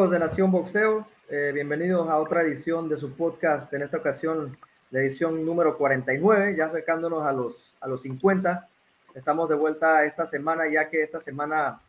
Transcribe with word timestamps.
Amigos 0.00 0.12
de 0.12 0.18
Nación 0.18 0.50
Boxeo, 0.50 1.06
eh, 1.28 1.50
bienvenidos 1.52 2.08
a 2.08 2.16
otra 2.16 2.40
edición 2.40 2.88
de 2.88 2.96
su 2.96 3.12
podcast, 3.12 3.70
en 3.74 3.82
esta 3.82 3.98
ocasión 3.98 4.50
la 4.90 5.00
edición 5.00 5.44
número 5.44 5.76
49, 5.76 6.56
ya 6.56 6.64
acercándonos 6.64 7.22
a 7.26 7.32
los, 7.32 7.74
a 7.82 7.86
los 7.86 8.00
50. 8.00 8.66
Estamos 9.14 9.50
de 9.50 9.56
vuelta 9.56 10.02
esta 10.06 10.24
semana, 10.24 10.66
ya 10.72 10.88
que 10.88 11.02
esta 11.02 11.20
semana 11.20 11.82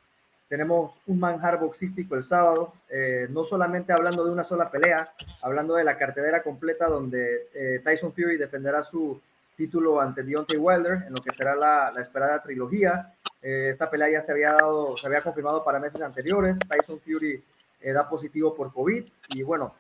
tenemos 0.50 1.00
un 1.08 1.22
manjar 1.22 1.58
boxístico 1.58 2.16
el 2.16 2.24
sábado, 2.24 2.74
eh, 2.90 3.28
no 3.30 3.46
solamente 3.46 3.94
hablando 3.94 4.26
de 4.26 4.32
una 4.32 4.44
sola 4.44 4.70
pelea, 4.70 5.06
hablando 5.42 5.76
de 5.76 5.86
la 5.86 5.98
cartelera 5.98 6.44
completa 6.44 6.90
donde 6.90 7.48
eh, 7.54 7.80
Tyson 7.82 8.12
Fury 8.12 8.36
defenderá 8.36 8.84
su 8.84 9.22
título 9.56 10.02
ante 10.02 10.24
Deontay 10.24 10.60
Wilder 10.60 11.04
en 11.08 11.14
lo 11.14 11.22
que 11.24 11.32
será 11.32 11.56
la, 11.56 11.94
la 11.96 12.02
esperada 12.02 12.44
trilogía. 12.44 13.14
Eh, 13.42 13.70
esta 13.72 13.90
pelea 13.90 14.10
ya 14.10 14.20
se 14.20 14.34
había 14.34 14.52
dado, 14.52 14.98
se 14.98 15.08
había 15.08 15.22
confirmado 15.22 15.64
para 15.64 15.80
meses 15.80 16.02
anteriores. 16.02 16.60
Tyson 16.68 17.00
Fury 17.00 17.42
da 17.84 18.08
positivo 18.08 18.54
por 18.54 18.72
COVID 18.72 19.06
y 19.30 19.44
bueno, 19.44 19.76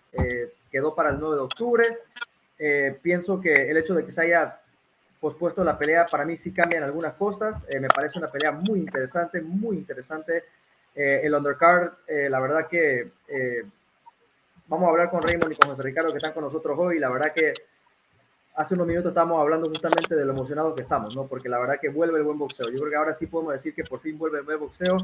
quedó 0.71 0.95
para 0.95 1.09
el 1.09 1.19
9 1.19 1.35
de 1.35 1.41
octubre. 1.41 1.97
pienso 3.01 3.39
que 3.39 3.69
el 3.69 3.77
hecho 3.77 3.93
de 3.93 4.05
que 4.05 4.11
se 4.11 4.21
haya 4.21 4.59
pospuesto 5.19 5.63
la 5.63 5.77
pelea 5.77 6.07
para 6.07 6.25
mí 6.25 6.35
sí 6.35 6.51
cambian 6.51 6.83
algunas 6.83 7.13
cosas. 7.13 7.65
me 7.79 7.87
parece 7.87 8.17
una 8.17 8.27
pelea 8.27 8.51
muy 8.51 8.79
interesante, 8.79 9.41
muy 9.41 9.77
interesante. 9.77 10.43
Eh, 10.93 11.21
el 11.23 11.33
undercard, 11.33 11.93
eh, 12.07 12.29
la 12.29 12.39
verdad 12.39 12.67
que 12.67 13.11
eh, 13.27 13.63
vamos 14.67 14.87
a 14.87 14.89
hablar 14.89 15.09
con 15.09 15.21
Raymond 15.21 15.53
y 15.53 15.55
con 15.55 15.69
José 15.69 15.83
Ricardo 15.83 16.11
que 16.11 16.17
están 16.17 16.33
con 16.33 16.43
nosotros 16.43 16.77
hoy. 16.77 16.99
La 16.99 17.09
verdad 17.09 17.31
que 17.33 17.53
hace 18.55 18.73
unos 18.73 18.87
minutos 18.87 19.11
estábamos 19.11 19.39
hablando 19.39 19.69
justamente 19.69 20.15
de 20.15 20.25
lo 20.25 20.33
emocionados 20.33 20.75
que 20.75 20.81
estamos, 20.81 21.15
¿no? 21.15 21.27
Porque 21.27 21.47
la 21.47 21.59
verdad 21.59 21.79
que 21.79 21.89
vuelve 21.89 22.17
el 22.17 22.25
buen 22.25 22.37
boxeo. 22.37 22.69
Yo 22.69 22.79
creo 22.79 22.89
que 22.89 22.95
ahora 22.97 23.13
sí 23.13 23.27
podemos 23.27 23.53
decir 23.53 23.73
que 23.73 23.85
por 23.85 24.01
fin 24.01 24.17
vuelve 24.17 24.39
el 24.39 24.43
buen 24.43 24.59
boxeo 24.59 24.97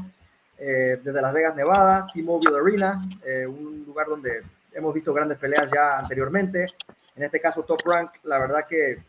desde 0.58 1.22
Las 1.22 1.32
Vegas, 1.32 1.54
Nevada, 1.54 2.06
T-Mobile 2.12 2.56
Arena, 2.58 3.00
un 3.46 3.84
lugar 3.86 4.08
donde 4.08 4.42
hemos 4.72 4.92
visto 4.92 5.14
grandes 5.14 5.38
peleas 5.38 5.70
ya 5.72 5.98
anteriormente. 5.98 6.66
En 7.16 7.22
este 7.22 7.40
caso, 7.40 7.62
Top 7.62 7.80
Rank, 7.84 8.10
la 8.24 8.38
verdad 8.38 8.66
que 8.68 9.02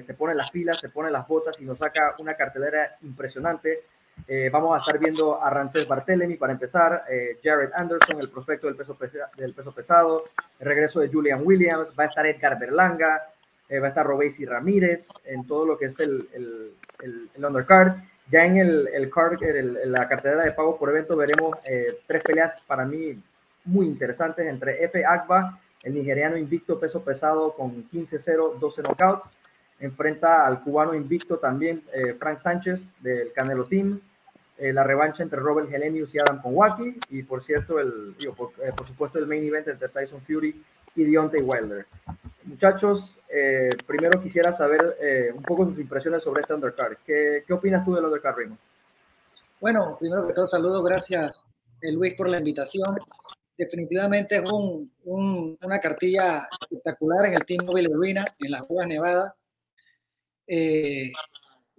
se 0.00 0.14
pone 0.14 0.34
las 0.34 0.50
pilas, 0.50 0.78
se 0.78 0.88
pone 0.88 1.10
las 1.10 1.28
botas 1.28 1.60
y 1.60 1.64
nos 1.64 1.78
saca 1.78 2.14
una 2.18 2.34
cartelera 2.34 2.96
impresionante 3.02 3.82
eh, 4.26 4.48
vamos 4.50 4.74
a 4.74 4.78
estar 4.78 4.98
viendo 4.98 5.42
a 5.42 5.50
Rancés 5.50 5.86
Barthelemy 5.86 6.36
para 6.36 6.52
empezar, 6.52 7.04
eh, 7.10 7.38
Jared 7.42 7.70
Anderson, 7.74 8.20
el 8.20 8.30
prospecto 8.30 8.66
del 8.66 8.76
peso, 8.76 8.94
del 9.36 9.52
peso 9.52 9.72
pesado, 9.72 10.24
el 10.58 10.66
regreso 10.66 11.00
de 11.00 11.10
Julian 11.10 11.42
Williams, 11.44 11.92
va 11.98 12.04
a 12.04 12.06
estar 12.06 12.26
Edgar 12.26 12.58
Berlanga, 12.58 13.22
eh, 13.68 13.80
va 13.80 13.86
a 13.86 13.88
estar 13.90 14.06
Robesi 14.06 14.46
Ramírez 14.46 15.08
en 15.24 15.46
todo 15.46 15.66
lo 15.66 15.76
que 15.76 15.86
es 15.86 15.98
el, 16.00 16.28
el, 16.32 17.28
el, 17.34 17.44
undercard. 17.44 17.96
Ya 18.30 18.46
en 18.46 18.56
el, 18.56 18.88
el 18.88 19.10
card, 19.10 19.38
la 19.84 20.08
cartera 20.08 20.42
de 20.42 20.52
pago 20.52 20.78
por 20.78 20.88
evento, 20.90 21.16
veremos 21.16 21.58
tres 22.06 22.22
peleas 22.22 22.62
para 22.66 22.84
mí 22.84 23.20
muy 23.64 23.86
interesantes 23.86 24.46
entre 24.46 24.82
F. 24.84 25.04
Agba, 25.04 25.60
el 25.82 25.94
nigeriano 25.94 26.36
invicto 26.38 26.80
peso 26.80 27.02
pesado 27.04 27.52
con 27.52 27.88
15-0, 27.90 28.58
12 28.58 28.82
knockouts, 28.82 29.30
enfrenta 29.78 30.46
al 30.46 30.62
cubano 30.62 30.94
invicto 30.94 31.38
también 31.38 31.82
Frank 32.18 32.38
Sánchez 32.38 32.92
del 33.02 33.30
Canelo 33.32 33.66
Team, 33.66 34.00
eh, 34.56 34.72
la 34.72 34.84
revancha 34.84 35.24
entre 35.24 35.40
Robert 35.40 35.72
Helenius 35.72 36.14
y 36.14 36.20
Adam 36.20 36.40
Konwaki, 36.40 36.96
y 37.10 37.24
por 37.24 37.42
cierto, 37.42 37.80
el, 37.80 38.14
eh, 38.20 38.72
por, 38.76 38.86
supuesto, 38.86 39.18
el 39.18 39.26
main 39.26 39.42
event 39.42 39.66
entre 39.66 39.88
Tyson 39.88 40.20
Fury 40.20 40.62
y 40.94 41.04
Deontay 41.04 41.42
Wilder. 41.42 41.86
Muchachos, 42.44 43.20
eh, 43.28 43.70
primero 43.86 44.20
quisiera 44.22 44.52
saber 44.52 44.96
un 45.34 45.42
poco 45.42 45.66
sus 45.66 45.78
impresiones 45.78 46.22
sobre 46.22 46.42
este 46.42 46.54
undercard. 46.54 46.98
¿Qué, 47.04 47.44
¿Qué, 47.46 47.52
opinas 47.52 47.84
tú 47.84 47.94
del 47.94 48.04
undercard, 48.04 48.36
Rimo? 48.36 48.58
Bueno, 49.60 49.96
primero 49.98 50.26
que 50.26 50.34
todo, 50.34 50.46
saludo, 50.46 50.82
gracias 50.82 51.44
Luis 51.92 52.14
por 52.14 52.28
la 52.28 52.38
invitación. 52.38 52.96
Definitivamente 53.56 54.36
es 54.36 54.52
un, 54.52 54.90
una 55.04 55.80
cartilla 55.80 56.48
espectacular 56.60 57.26
en 57.26 57.34
el 57.34 57.44
Team 57.44 57.64
Mobile 57.64 57.90
Arena, 57.94 58.34
en 58.38 58.50
las 58.50 58.62
Jugas 58.62 58.88
Nevada. 58.88 59.36
Eh, 60.46 61.12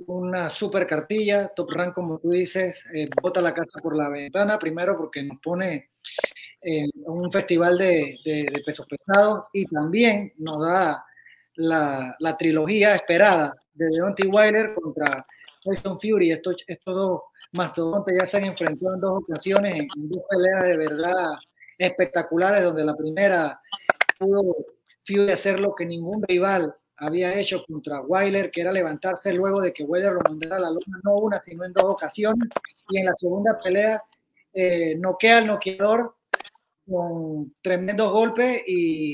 una 0.07 0.49
super 0.49 0.87
cartilla, 0.87 1.49
Top 1.49 1.71
Rank, 1.71 1.93
como 1.93 2.19
tú 2.19 2.31
dices, 2.31 2.85
eh, 2.93 3.05
bota 3.21 3.41
la 3.41 3.53
casa 3.53 3.79
por 3.81 3.95
la 3.95 4.09
ventana, 4.09 4.59
primero 4.59 4.97
porque 4.97 5.23
nos 5.23 5.39
pone 5.41 5.89
en 6.61 6.89
un 7.05 7.31
festival 7.31 7.77
de, 7.77 8.19
pesos 8.65 8.87
pesados 8.87 9.45
y 9.53 9.65
también 9.65 10.33
nos 10.37 10.65
da 10.65 11.05
la, 11.55 12.37
trilogía 12.37 12.95
esperada 12.95 13.55
de 13.73 13.85
Deontay 13.87 14.29
Wilder 14.29 14.73
contra 14.73 15.25
Tyson 15.63 15.99
Fury. 15.99 16.31
Estos, 16.31 16.57
estos 16.67 16.95
dos 16.95 17.21
mastodontes 17.51 18.17
ya 18.19 18.27
se 18.27 18.37
han 18.37 18.45
enfrentado 18.45 18.95
en 18.95 19.01
dos 19.01 19.23
ocasiones, 19.23 19.75
en, 19.75 19.87
en 19.95 20.09
dos 20.09 20.23
peleas 20.29 20.67
de 20.67 20.77
verdad 20.77 21.33
espectaculares, 21.77 22.63
donde 22.63 22.83
la 22.83 22.95
primera 22.95 23.59
pudo 24.17 24.55
Fury 25.05 25.31
hacer 25.31 25.59
lo 25.59 25.75
que 25.75 25.85
ningún 25.85 26.23
rival 26.23 26.73
había 26.97 27.37
hecho 27.37 27.63
contra 27.65 28.01
Weiler, 28.01 28.51
que 28.51 28.61
era 28.61 28.71
levantarse 28.71 29.33
luego 29.33 29.61
de 29.61 29.73
que 29.73 29.83
Weiler 29.83 30.13
lo 30.13 30.21
a 30.21 30.59
la 30.59 30.69
luna, 30.69 30.99
no 31.03 31.15
una, 31.15 31.41
sino 31.43 31.65
en 31.65 31.73
dos 31.73 31.85
ocasiones. 31.85 32.47
Y 32.89 32.99
en 32.99 33.05
la 33.05 33.13
segunda 33.17 33.59
pelea 33.61 34.01
eh, 34.55 34.95
noquea 34.97 35.39
al 35.39 35.47
noqueador 35.47 36.15
con 36.87 37.53
tremendos 37.61 38.11
golpes 38.11 38.63
y 38.65 39.11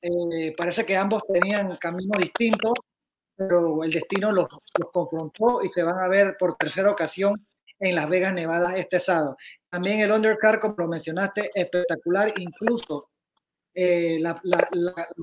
eh, 0.00 0.54
parece 0.56 0.86
que 0.86 0.96
ambos 0.96 1.22
tenían 1.26 1.76
caminos 1.76 2.18
distintos, 2.18 2.72
pero 3.36 3.84
el 3.84 3.90
destino 3.90 4.32
los, 4.32 4.48
los, 4.78 4.90
confrontó 4.90 5.62
y 5.62 5.68
se 5.68 5.82
van 5.82 5.98
a 5.98 6.08
ver 6.08 6.36
por 6.38 6.56
tercera 6.56 6.90
ocasión 6.90 7.46
en 7.78 7.94
Las 7.94 8.08
Vegas, 8.08 8.32
Nevada 8.32 8.76
este 8.76 8.98
sábado. 8.98 9.36
También 9.68 10.00
el 10.00 10.10
undercard, 10.10 10.60
como 10.60 10.74
lo 10.78 10.88
mencionaste, 10.88 11.50
espectacular, 11.54 12.32
incluso 12.38 13.10
eh, 13.80 14.18
las 14.20 14.40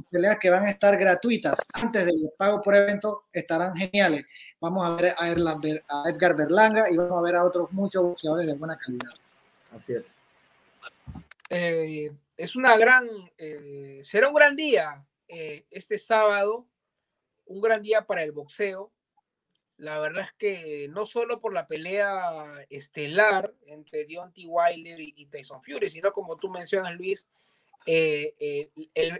peleas 0.09 0.39
que 0.39 0.49
van 0.49 0.65
a 0.65 0.69
estar 0.69 0.95
gratuitas 0.97 1.59
antes 1.73 2.05
del 2.05 2.29
pago 2.37 2.61
por 2.61 2.75
evento 2.75 3.23
estarán 3.33 3.75
geniales. 3.75 4.25
Vamos 4.61 4.87
a 4.87 4.95
ver 4.95 5.15
a, 5.17 5.29
Edgar 6.09 6.37
Berlanga 6.37 6.89
y 6.89 6.95
vamos 6.95 7.17
a 7.19 7.21
ver 7.21 7.35
a 7.35 7.43
otros 7.43 7.71
muchos 7.73 8.03
boxeadores 8.03 8.47
de 8.47 8.53
buena 8.53 8.77
calidad. 8.77 9.11
Así 9.75 9.93
es. 9.93 10.05
Eh, 11.49 12.11
es 12.37 12.55
una 12.55 12.77
gran, 12.77 13.07
eh, 13.37 14.01
será 14.03 14.29
un 14.29 14.33
gran 14.33 14.55
día 14.55 15.05
este 15.27 15.97
sábado, 15.97 16.67
un 17.45 17.61
gran 17.61 17.81
día 17.81 18.05
para 18.05 18.23
el 18.23 18.31
boxeo. 18.31 18.91
La 19.77 19.99
verdad 19.99 20.23
es 20.23 20.33
que 20.33 20.87
no 20.89 21.05
solo 21.05 21.41
por 21.41 21.53
la 21.53 21.67
pelea 21.67 22.65
estelar 22.69 23.53
entre 23.65 24.05
Deontay 24.05 24.45
Wilder 24.47 24.99
y, 24.99 25.25
Tyson 25.25 25.61
Fury, 25.61 25.89
sino 25.89 26.13
como 26.13 26.37
tú 26.37 26.49
mencionas, 26.49 26.95
Luis, 26.95 27.27
eh, 27.85 28.33
eh, 28.39 29.19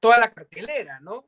toda 0.00 0.18
la 0.18 0.32
cartelera, 0.32 1.00
¿no? 1.00 1.26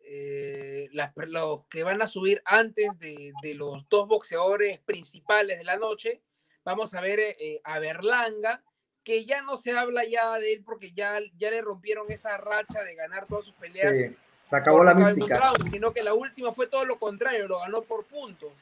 Eh, 0.00 0.88
los 0.92 1.66
que 1.68 1.82
van 1.82 2.00
a 2.00 2.06
subir 2.06 2.40
antes 2.44 2.98
de, 2.98 3.32
los 3.54 3.86
dos 3.88 4.08
boxeadores 4.08 4.78
principales 4.80 5.58
de 5.58 5.64
la 5.64 5.76
noche, 5.76 6.22
vamos 6.64 6.94
a 6.94 7.00
ver 7.00 7.20
a 7.64 7.78
Berlanga, 7.78 8.62
que 9.04 9.24
ya 9.24 9.40
no 9.42 9.56
se 9.56 9.72
habla 9.72 10.04
ya 10.04 10.38
de 10.38 10.52
él 10.52 10.62
porque 10.64 10.92
ya, 10.92 11.18
ya 11.38 11.50
le 11.50 11.62
rompieron 11.62 12.10
esa 12.10 12.36
racha 12.36 12.82
de 12.82 12.94
ganar 12.94 13.26
todas 13.26 13.46
sus 13.46 13.54
peleas. 13.54 13.96
se 14.42 14.56
acabó 14.56 14.84
la 14.84 14.94
mística. 14.94 15.52
sino 15.70 15.92
que 15.92 16.02
la 16.02 16.14
última 16.14 16.52
fue 16.52 16.66
todo 16.66 16.84
lo 16.84 16.98
contrario, 16.98 17.48
lo 17.48 17.60
ganó 17.60 17.82
por 17.82 18.04
puntos. 18.04 18.52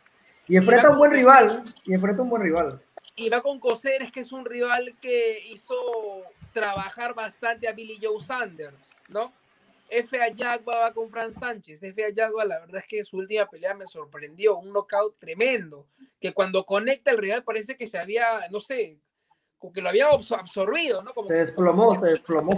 Y 0.46 0.56
enfrenta 0.56 0.88
a 0.88 0.90
un 0.92 0.98
buen 0.98 1.10
rival, 1.10 1.64
y 1.84 1.94
enfrenta 1.94 2.21
a 2.21 2.24
un 2.24 2.30
buen 2.30 2.42
rival. 2.42 2.80
Y 3.16 3.28
va 3.28 3.42
con 3.42 3.59
Coseres, 3.59 4.12
que 4.12 4.21
es 4.21 4.30
un 4.30 4.44
rival 4.44 4.94
que 5.00 5.41
hizo 5.47 5.74
trabajar 6.53 7.15
bastante 7.15 7.66
a 7.66 7.72
Billy 7.72 7.98
Joe 8.00 8.21
Sanders, 8.21 8.91
¿no? 9.09 9.32
F. 9.88 10.21
Ayagba 10.21 10.78
va 10.80 10.92
con 10.92 11.10
Fran 11.10 11.33
Sánchez. 11.33 11.83
F. 11.83 12.04
Ayagba, 12.04 12.44
la 12.44 12.60
verdad 12.60 12.83
es 12.83 12.86
que 12.86 13.04
su 13.04 13.18
última 13.18 13.47
pelea 13.47 13.74
me 13.74 13.86
sorprendió. 13.86 14.56
Un 14.56 14.72
knockout 14.72 15.18
tremendo. 15.18 15.86
Que 16.21 16.33
cuando 16.33 16.65
conecta 16.65 17.10
el 17.10 17.18
rival 17.18 17.44
parece 17.44 17.77
que 17.77 17.86
se 17.86 17.98
había, 17.98 18.48
no 18.50 18.60
sé, 18.60 18.98
como 19.59 19.72
que 19.72 19.80
lo 19.80 19.88
había 19.88 20.09
absorbido, 20.09 21.03
¿no? 21.03 21.12
se 21.24 21.34
desplomó, 21.34 21.98
se 21.98 22.09
desplomó. 22.09 22.56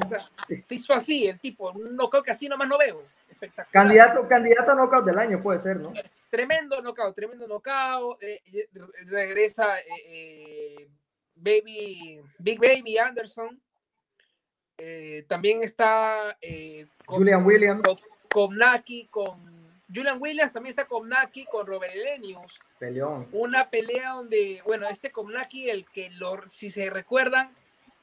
Se 0.62 0.74
hizo 0.74 0.92
así, 0.94 1.26
el 1.26 1.38
tipo. 1.38 1.70
Un 1.72 1.96
knockout 1.96 2.24
que 2.24 2.30
así 2.30 2.48
nomás 2.48 2.68
no 2.68 2.78
veo. 2.78 3.02
Espectacular. 3.28 3.70
Candidato, 3.70 4.28
candidato 4.28 4.72
a 4.72 4.74
knockout 4.74 5.04
del 5.04 5.18
año 5.18 5.42
puede 5.42 5.58
ser, 5.58 5.78
¿no? 5.78 5.92
Tremendo 6.30 6.82
knockout, 6.82 7.14
tremendo 7.14 7.46
knockout. 7.46 8.22
Eh, 8.22 8.42
eh, 8.52 8.68
regresa 9.06 9.78
eh, 9.80 10.88
Baby, 11.34 12.20
Big 12.38 12.58
Baby 12.58 12.98
Anderson 12.98 13.60
eh, 14.78 15.24
también 15.26 15.62
está 15.62 16.36
eh, 16.40 16.86
Julian 17.06 17.44
Williams. 17.44 17.82
Con, 18.30 18.56
con 19.10 19.58
Julian 19.92 20.18
Williams, 20.20 20.52
también 20.52 20.70
está 20.70 20.86
Komnaki 20.86 21.46
con 21.46 21.66
Robert 21.66 21.94
Elenius. 21.94 22.60
Peleón. 22.78 23.26
Una 23.32 23.70
pelea 23.70 24.10
donde, 24.10 24.62
bueno, 24.64 24.88
este 24.88 25.10
Komnaki, 25.10 25.68
el 25.68 25.84
que 25.86 26.10
lo, 26.10 26.46
si 26.46 26.70
se 26.70 26.90
recuerdan, 26.90 27.50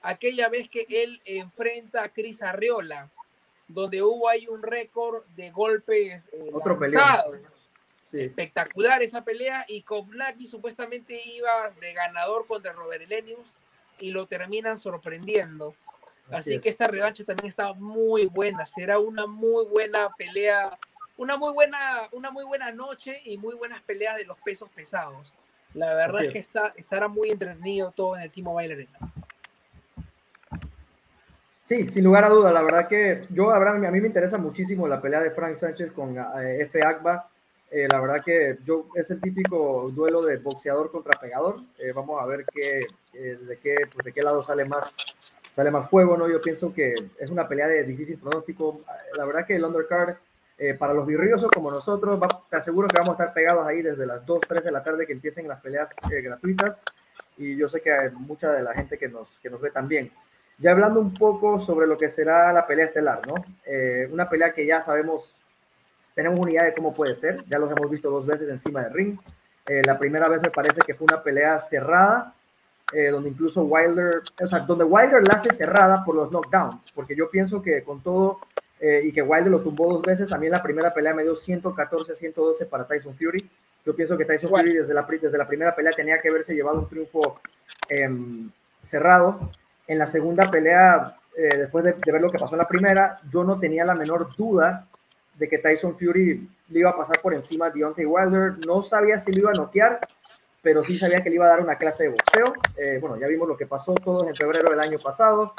aquella 0.01 0.49
vez 0.49 0.69
que 0.69 0.85
él 0.89 1.21
enfrenta 1.25 2.03
a 2.03 2.09
Cris 2.09 2.41
Arriola, 2.41 3.09
donde 3.67 4.01
hubo 4.03 4.27
ahí 4.29 4.47
un 4.47 4.61
récord 4.61 5.25
de 5.35 5.51
golpes 5.51 6.29
eh, 6.33 6.49
Otro 6.51 6.77
Espectacular 8.11 9.03
esa 9.03 9.25
pelea 9.25 9.65
y 9.67 9.81
Komnaki 9.81 10.47
supuestamente 10.47 11.21
iba 11.25 11.69
de 11.81 11.93
ganador 11.93 12.47
contra 12.47 12.71
Robert 12.71 13.01
Elenius 13.03 13.47
y 13.99 14.11
lo 14.11 14.25
terminan 14.25 14.77
sorprendiendo. 14.77 15.75
Así, 16.31 16.59
que 16.59 16.69
esta 16.69 16.87
revancha 16.87 17.23
también 17.23 17.47
está 17.47 17.73
muy 17.73 18.25
buena. 18.25 18.65
Será 18.65 18.99
una 18.99 19.27
muy 19.27 19.65
buena 19.65 20.09
pelea, 20.17 20.77
una 21.17 21.37
muy 21.37 21.53
buena, 21.53 22.09
una 22.11 22.31
muy 22.31 22.45
buena 22.45 22.71
noche 22.71 23.21
y 23.25 23.37
muy 23.37 23.55
buenas 23.55 23.81
peleas 23.83 24.17
de 24.17 24.25
los 24.25 24.37
pesos 24.39 24.69
pesados. 24.69 25.33
La 25.73 25.93
verdad 25.93 26.23
es. 26.23 26.33
que 26.33 26.39
está, 26.39 26.73
estará 26.77 27.07
muy 27.07 27.29
entretenido 27.29 27.91
todo 27.91 28.15
en 28.15 28.23
el 28.23 28.31
Timo 28.31 28.53
Baile 28.53 28.87
Sí, 31.61 31.87
sin 31.87 32.03
lugar 32.03 32.23
a 32.23 32.29
duda. 32.29 32.51
La 32.51 32.61
verdad 32.61 32.87
que 32.87 33.23
yo, 33.29 33.51
a 33.51 33.73
mí 33.73 33.99
me 33.99 34.07
interesa 34.07 34.37
muchísimo 34.37 34.87
la 34.87 35.01
pelea 35.01 35.19
de 35.21 35.31
Frank 35.31 35.57
Sánchez 35.57 35.91
con 35.91 36.17
eh, 36.17 36.61
F. 36.61 36.79
Agba. 36.81 37.27
Eh, 37.71 37.87
la 37.91 37.99
verdad 37.99 38.21
que 38.23 38.59
yo 38.63 38.87
es 38.95 39.09
el 39.09 39.19
típico 39.19 39.89
duelo 39.91 40.21
de 40.21 40.37
boxeador 40.37 40.91
contra 40.91 41.19
pegador. 41.19 41.57
Eh, 41.79 41.91
vamos 41.91 42.21
a 42.21 42.25
ver 42.25 42.45
qué, 42.45 42.81
de, 43.13 43.57
qué, 43.57 43.75
pues 43.91 44.05
de 44.05 44.13
qué 44.13 44.21
lado 44.21 44.43
sale 44.43 44.63
más, 44.63 44.95
sale 45.55 45.71
más 45.71 45.89
fuego, 45.89 46.17
¿no? 46.17 46.29
Yo 46.29 46.41
pienso 46.41 46.73
que 46.73 46.93
es 47.19 47.29
una 47.29 47.47
pelea 47.47 47.67
de 47.67 47.83
difícil 47.83 48.17
pronóstico. 48.17 48.81
La 49.15 49.25
verdad 49.25 49.45
que 49.45 49.55
el 49.55 49.63
undercard 49.63 50.15
para 50.79 50.93
los 50.93 51.05
virriosos 51.05 51.51
como 51.51 51.69
nosotros, 51.69 52.17
te 52.49 52.55
aseguro 52.55 52.87
que 52.87 52.97
vamos 52.97 53.09
a 53.09 53.23
estar 53.23 53.33
pegados 53.33 53.67
ahí 53.67 53.81
desde 53.81 54.05
las 54.05 54.25
2, 54.25 54.39
3 54.47 54.63
de 54.63 54.71
la 54.71 54.81
tarde 54.81 55.05
que 55.05 55.11
empiecen 55.11 55.49
las 55.49 55.59
peleas 55.59 55.93
gratuitas. 56.09 56.81
Y 57.37 57.57
yo 57.57 57.67
sé 57.67 57.81
que 57.81 57.91
hay 57.91 58.11
mucha 58.11 58.51
de 58.53 58.63
la 58.63 58.73
gente 58.73 58.97
que 58.97 59.09
nos, 59.09 59.37
que 59.39 59.49
nos 59.49 59.59
ve 59.59 59.71
también. 59.71 60.11
Ya 60.57 60.71
hablando 60.71 61.01
un 61.01 61.13
poco 61.13 61.59
sobre 61.59 61.85
lo 61.85 61.97
que 61.97 62.07
será 62.07 62.53
la 62.53 62.65
pelea 62.65 62.85
estelar, 62.85 63.21
¿no? 63.27 63.35
Eh, 63.65 64.07
una 64.11 64.29
pelea 64.29 64.53
que 64.53 64.65
ya 64.65 64.81
sabemos, 64.81 65.35
tenemos 66.13 66.39
una 66.39 66.51
idea 66.51 66.63
de 66.63 66.73
cómo 66.73 66.93
puede 66.93 67.15
ser, 67.15 67.43
ya 67.45 67.59
los 67.59 67.69
hemos 67.71 67.89
visto 67.89 68.09
dos 68.09 68.25
veces 68.25 68.47
encima 68.49 68.81
del 68.81 68.93
ring. 68.93 69.19
Eh, 69.67 69.81
la 69.85 69.99
primera 69.99 70.29
vez 70.29 70.41
me 70.41 70.51
parece 70.51 70.81
que 70.81 70.93
fue 70.93 71.07
una 71.11 71.21
pelea 71.21 71.59
cerrada, 71.59 72.34
eh, 72.93 73.09
donde 73.09 73.29
incluso 73.29 73.63
Wilder, 73.63 74.21
o 74.41 74.47
sea, 74.47 74.59
donde 74.59 74.83
Wilder 74.83 75.27
la 75.27 75.35
hace 75.35 75.53
cerrada 75.53 76.03
por 76.03 76.15
los 76.15 76.29
knockdowns, 76.29 76.91
porque 76.93 77.15
yo 77.15 77.29
pienso 77.29 77.61
que 77.61 77.83
con 77.83 78.01
todo 78.01 78.39
y 78.77 79.11
que 79.13 79.21
Wilder 79.23 79.49
lo 79.49 79.61
tumbó 79.61 79.91
dos 79.91 80.03
veces, 80.03 80.31
a 80.31 80.37
mí 80.37 80.45
en 80.45 80.51
la 80.51 80.61
primera 80.61 80.93
pelea 80.93 81.11
me 81.11 81.23
dio 81.23 81.33
114-112 81.33 82.67
para 82.69 82.85
Tyson 82.85 83.15
Fury. 83.15 83.49
Yo 83.83 83.95
pienso 83.95 84.15
que 84.15 84.25
Tyson 84.25 84.49
Fury 84.49 84.73
desde 84.73 84.93
la, 84.93 85.07
desde 85.09 85.37
la 85.37 85.47
primera 85.47 85.73
pelea 85.73 85.91
tenía 85.91 86.19
que 86.19 86.29
haberse 86.29 86.53
llevado 86.53 86.79
un 86.79 86.87
triunfo 86.87 87.39
em, 87.89 88.51
cerrado 88.83 89.49
en 89.87 89.99
la 89.99 90.07
segunda 90.07 90.49
pelea, 90.49 91.15
eh, 91.37 91.57
después 91.57 91.83
de, 91.83 91.95
ver 92.11 92.21
lo 92.21 92.31
que 92.31 92.39
pasó 92.39 92.55
en 92.55 92.59
la 92.59 92.67
primera, 92.67 93.15
yo 93.29 93.43
no 93.43 93.59
tenía 93.59 93.85
la 93.85 93.93
menor 93.93 94.35
duda 94.35 94.87
de 95.35 95.47
que 95.47 95.59
Tyson 95.59 95.97
Fury 95.97 96.49
le 96.69 96.79
iba 96.79 96.89
a 96.89 96.97
pasar 96.97 97.21
por 97.21 97.33
encima 97.33 97.67
a 97.67 97.69
Deontay 97.69 98.05
Wilder. 98.05 98.65
No 98.65 98.81
sabía 98.81 99.19
si 99.19 99.31
lo 99.31 99.41
iba 99.41 99.51
a 99.51 99.53
noquear, 99.53 99.99
pero 100.65 100.83
sí 100.83 100.97
sabía 100.97 101.21
que 101.21 101.29
le 101.29 101.35
iba 101.35 101.45
a 101.45 101.49
dar 101.49 101.61
una 101.61 101.77
clase 101.77 102.05
de 102.05 102.09
boxeo. 102.09 102.53
Eh, 102.75 102.97
bueno, 102.99 103.17
ya 103.17 103.27
vimos 103.27 103.47
lo 103.47 103.55
que 103.55 103.67
pasó 103.67 103.93
todos 103.93 104.27
en 104.27 104.35
febrero 104.35 104.71
del 104.71 104.79
año 104.79 104.97
pasado. 104.97 105.53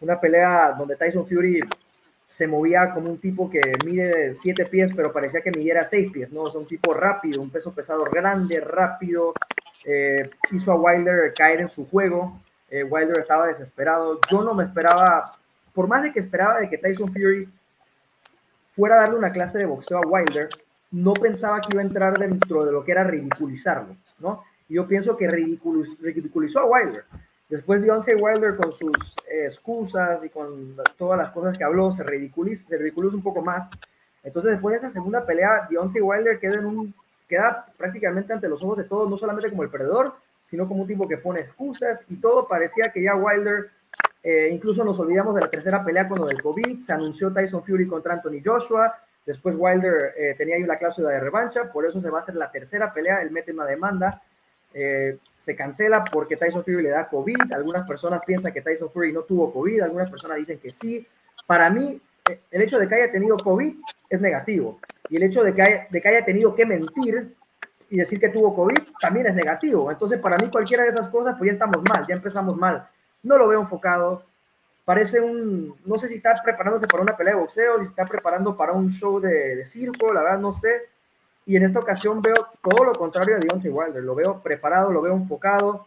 Una 0.00 0.20
pelea 0.20 0.76
donde 0.78 0.94
Tyson 0.94 1.26
Fury 1.26 1.58
se 2.24 2.46
movía 2.46 2.94
como 2.94 3.10
un 3.10 3.18
tipo 3.18 3.50
que 3.50 3.60
mide 3.84 4.32
siete 4.32 4.66
pies, 4.66 4.92
pero 4.94 5.12
parecía 5.12 5.40
que 5.40 5.50
midiera 5.50 5.82
seis 5.82 6.12
pies, 6.12 6.30
¿no? 6.30 6.42
O 6.42 6.56
un 6.56 6.68
tipo 6.68 6.94
rápido, 6.94 7.42
un 7.42 7.50
peso 7.50 7.72
pesado 7.72 8.04
grande, 8.04 8.60
rápido. 8.60 9.34
Eh, 9.84 10.30
hizo 10.52 10.70
a 10.70 10.76
Wilder 10.76 11.34
caer 11.34 11.62
en 11.62 11.68
su 11.68 11.88
juego. 11.88 12.40
Eh, 12.70 12.84
Wilder 12.84 13.18
estaba 13.18 13.48
desesperado. 13.48 14.20
Yo 14.30 14.44
no 14.44 14.54
me 14.54 14.62
esperaba, 14.62 15.24
por 15.74 15.88
más 15.88 16.04
de 16.04 16.12
que 16.12 16.20
esperaba 16.20 16.60
de 16.60 16.70
que 16.70 16.78
Tyson 16.78 17.12
Fury 17.12 17.48
fuera 18.76 18.94
a 18.94 19.00
darle 19.00 19.18
una 19.18 19.32
clase 19.32 19.58
de 19.58 19.66
boxeo 19.66 19.98
a 19.98 20.06
Wilder, 20.06 20.48
no 20.92 21.14
pensaba 21.14 21.60
que 21.60 21.68
iba 21.72 21.82
a 21.82 21.86
entrar 21.86 22.18
dentro 22.18 22.64
de 22.64 22.72
lo 22.72 22.84
que 22.84 22.92
era 22.92 23.04
ridiculizarlo, 23.04 23.96
¿no? 24.18 24.44
Yo 24.68 24.86
pienso 24.86 25.16
que 25.16 25.28
ridiculizó 25.28 26.60
a 26.60 26.66
Wilder. 26.66 27.04
Después 27.48 27.82
Deontay 27.82 28.14
Wilder 28.14 28.56
con 28.56 28.72
sus 28.72 29.16
excusas 29.30 30.24
y 30.24 30.30
con 30.30 30.76
todas 30.96 31.18
las 31.18 31.30
cosas 31.30 31.58
que 31.58 31.64
habló, 31.64 31.92
se 31.92 32.02
ridiculiza 32.02 32.66
un 33.14 33.22
poco 33.22 33.42
más. 33.42 33.68
Entonces, 34.22 34.52
después 34.52 34.72
de 34.72 34.78
esa 34.78 34.90
segunda 34.90 35.26
pelea, 35.26 35.66
Deontay 35.68 36.00
Wilder 36.00 36.38
queda, 36.38 36.58
en 36.58 36.64
un, 36.64 36.94
queda 37.28 37.66
prácticamente 37.76 38.32
ante 38.32 38.48
los 38.48 38.62
ojos 38.62 38.78
de 38.78 38.84
todos, 38.84 39.10
no 39.10 39.16
solamente 39.16 39.50
como 39.50 39.62
el 39.62 39.68
perdedor, 39.68 40.14
sino 40.44 40.66
como 40.66 40.82
un 40.82 40.88
tipo 40.88 41.08
que 41.08 41.18
pone 41.18 41.40
excusas 41.40 42.04
y 42.08 42.16
todo 42.16 42.46
parecía 42.46 42.90
que 42.92 43.02
ya 43.02 43.14
Wilder, 43.14 43.70
eh, 44.22 44.48
incluso 44.50 44.84
nos 44.84 44.98
olvidamos 44.98 45.34
de 45.34 45.42
la 45.42 45.50
tercera 45.50 45.84
pelea 45.84 46.08
con 46.08 46.20
lo 46.20 46.26
del 46.26 46.42
COVID, 46.42 46.78
se 46.78 46.92
anunció 46.92 47.30
Tyson 47.30 47.64
Fury 47.64 47.86
contra 47.86 48.14
Anthony 48.14 48.40
Joshua, 48.44 48.94
después 49.26 49.54
Wilder 49.58 50.14
eh, 50.16 50.34
tenía 50.36 50.56
ahí 50.56 50.62
una 50.62 50.78
cláusula 50.78 51.10
de 51.10 51.20
revancha, 51.20 51.72
por 51.72 51.86
eso 51.86 52.00
se 52.00 52.10
va 52.10 52.18
a 52.18 52.20
hacer 52.20 52.34
la 52.34 52.50
tercera 52.50 52.92
pelea, 52.92 53.22
él 53.22 53.30
mete 53.30 53.52
una 53.52 53.66
demanda, 53.66 54.22
eh, 54.74 55.18
se 55.36 55.54
cancela 55.54 56.04
porque 56.04 56.36
Tyson 56.36 56.64
Fury 56.64 56.82
le 56.82 56.90
da 56.90 57.08
COVID, 57.08 57.52
algunas 57.52 57.86
personas 57.86 58.22
piensan 58.26 58.52
que 58.52 58.62
Tyson 58.62 58.90
Fury 58.90 59.12
no 59.12 59.22
tuvo 59.22 59.52
COVID, 59.52 59.82
algunas 59.82 60.10
personas 60.10 60.38
dicen 60.38 60.58
que 60.58 60.72
sí, 60.72 61.06
para 61.46 61.70
mí 61.70 62.00
el 62.50 62.62
hecho 62.62 62.78
de 62.78 62.88
que 62.88 62.94
haya 62.94 63.12
tenido 63.12 63.36
COVID 63.36 63.76
es 64.08 64.20
negativo 64.20 64.78
y 65.08 65.16
el 65.16 65.24
hecho 65.24 65.42
de 65.42 65.54
que 65.54 65.86
de 65.90 66.00
que 66.00 66.08
haya 66.08 66.24
tenido 66.24 66.54
que 66.54 66.64
mentir 66.64 67.34
y 67.92 67.98
decir 67.98 68.18
que 68.18 68.30
tuvo 68.30 68.54
COVID 68.54 68.78
también 69.02 69.26
es 69.26 69.34
negativo. 69.34 69.90
Entonces, 69.90 70.18
para 70.18 70.38
mí, 70.38 70.48
cualquiera 70.48 70.82
de 70.82 70.88
esas 70.88 71.08
cosas, 71.08 71.34
pues 71.36 71.48
ya 71.48 71.52
estamos 71.52 71.82
mal, 71.82 72.02
ya 72.08 72.14
empezamos 72.14 72.56
mal. 72.56 72.88
No 73.22 73.36
lo 73.36 73.46
veo 73.46 73.60
enfocado. 73.60 74.24
Parece 74.92 75.22
un, 75.22 75.74
no 75.86 75.96
sé 75.96 76.06
si 76.06 76.16
está 76.16 76.38
preparándose 76.44 76.86
para 76.86 77.02
una 77.02 77.16
pelea 77.16 77.32
de 77.32 77.40
boxeo, 77.40 77.78
si 77.78 77.86
está 77.86 78.04
preparando 78.04 78.54
para 78.54 78.74
un 78.74 78.90
show 78.90 79.18
de, 79.18 79.56
de 79.56 79.64
circo, 79.64 80.12
la 80.12 80.22
verdad 80.22 80.38
no 80.38 80.52
sé. 80.52 80.90
Y 81.46 81.56
en 81.56 81.62
esta 81.62 81.78
ocasión 81.78 82.20
veo 82.20 82.34
todo 82.62 82.84
lo 82.84 82.92
contrario 82.92 83.36
a 83.36 83.38
Deontay 83.38 83.70
Wilder. 83.70 84.02
Lo 84.02 84.14
veo 84.14 84.42
preparado, 84.42 84.92
lo 84.92 85.00
veo 85.00 85.14
enfocado. 85.14 85.86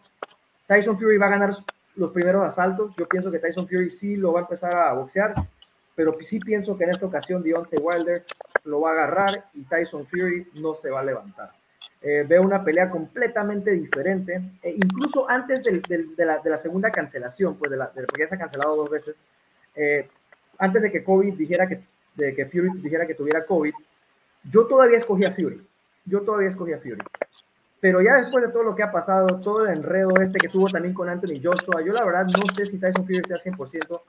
Tyson 0.66 0.98
Fury 0.98 1.18
va 1.18 1.26
a 1.26 1.30
ganar 1.30 1.54
los 1.94 2.10
primeros 2.10 2.44
asaltos. 2.44 2.96
Yo 2.96 3.06
pienso 3.06 3.30
que 3.30 3.38
Tyson 3.38 3.68
Fury 3.68 3.90
sí 3.90 4.16
lo 4.16 4.32
va 4.32 4.40
a 4.40 4.42
empezar 4.42 4.74
a 4.74 4.92
boxear, 4.94 5.36
pero 5.94 6.16
sí 6.22 6.40
pienso 6.40 6.76
que 6.76 6.82
en 6.82 6.90
esta 6.90 7.06
ocasión 7.06 7.44
Deontay 7.44 7.78
Wilder 7.78 8.24
lo 8.64 8.80
va 8.80 8.90
a 8.90 8.94
agarrar 8.94 9.50
y 9.54 9.62
Tyson 9.62 10.04
Fury 10.04 10.48
no 10.54 10.74
se 10.74 10.90
va 10.90 10.98
a 10.98 11.04
levantar. 11.04 11.52
Eh, 12.00 12.24
veo 12.28 12.42
una 12.42 12.62
pelea 12.62 12.90
completamente 12.90 13.72
diferente, 13.72 14.40
e 14.62 14.70
incluso 14.70 15.28
antes 15.28 15.62
de, 15.62 15.82
la, 16.18 16.56
segunda 16.58 16.90
cancelación, 16.90 17.56
pues 17.56 17.70
de 17.70 17.76
la, 17.78 17.90
porque 17.90 18.20
ya 18.20 18.26
se 18.28 18.34
ha 18.34 18.38
cancelado 18.38 18.76
dos 18.76 18.90
veces, 18.90 19.16
eh, 19.74 20.08
antes 20.58 20.82
de 20.82 20.92
que 20.92 21.02
COVID 21.02 21.34
dijera 21.34 21.66
que, 21.66 21.80
de 22.14 22.34
que 22.34 22.46
Fury 22.46 22.80
dijera 22.80 23.06
que 23.06 23.14
tuviera 23.14 23.42
COVID, 23.42 23.72
yo 24.44 24.66
todavía 24.66 24.98
escogía 24.98 25.32
Fury, 25.32 25.66
yo 26.04 26.20
todavía 26.22 26.48
escogía 26.48 26.78
Fury. 26.78 27.02
Pero 27.80 28.00
ya 28.00 28.16
después 28.16 28.44
de 28.44 28.52
todo 28.52 28.62
lo 28.62 28.74
que 28.74 28.82
ha 28.82 28.92
pasado, 28.92 29.40
todo 29.40 29.66
el 29.66 29.78
enredo 29.78 30.12
este 30.20 30.38
que 30.38 30.48
tuvo 30.48 30.68
también 30.68 30.94
con 30.94 31.08
Anthony 31.08 31.40
Joshua, 31.42 31.82
yo 31.84 31.92
la 31.92 32.04
verdad 32.04 32.26
no 32.26 32.54
sé 32.54 32.66
si 32.66 32.78
Tyson 32.78 33.04
Fury 33.04 33.18
está 33.18 33.34
al 33.34 33.40
100% 33.40 34.00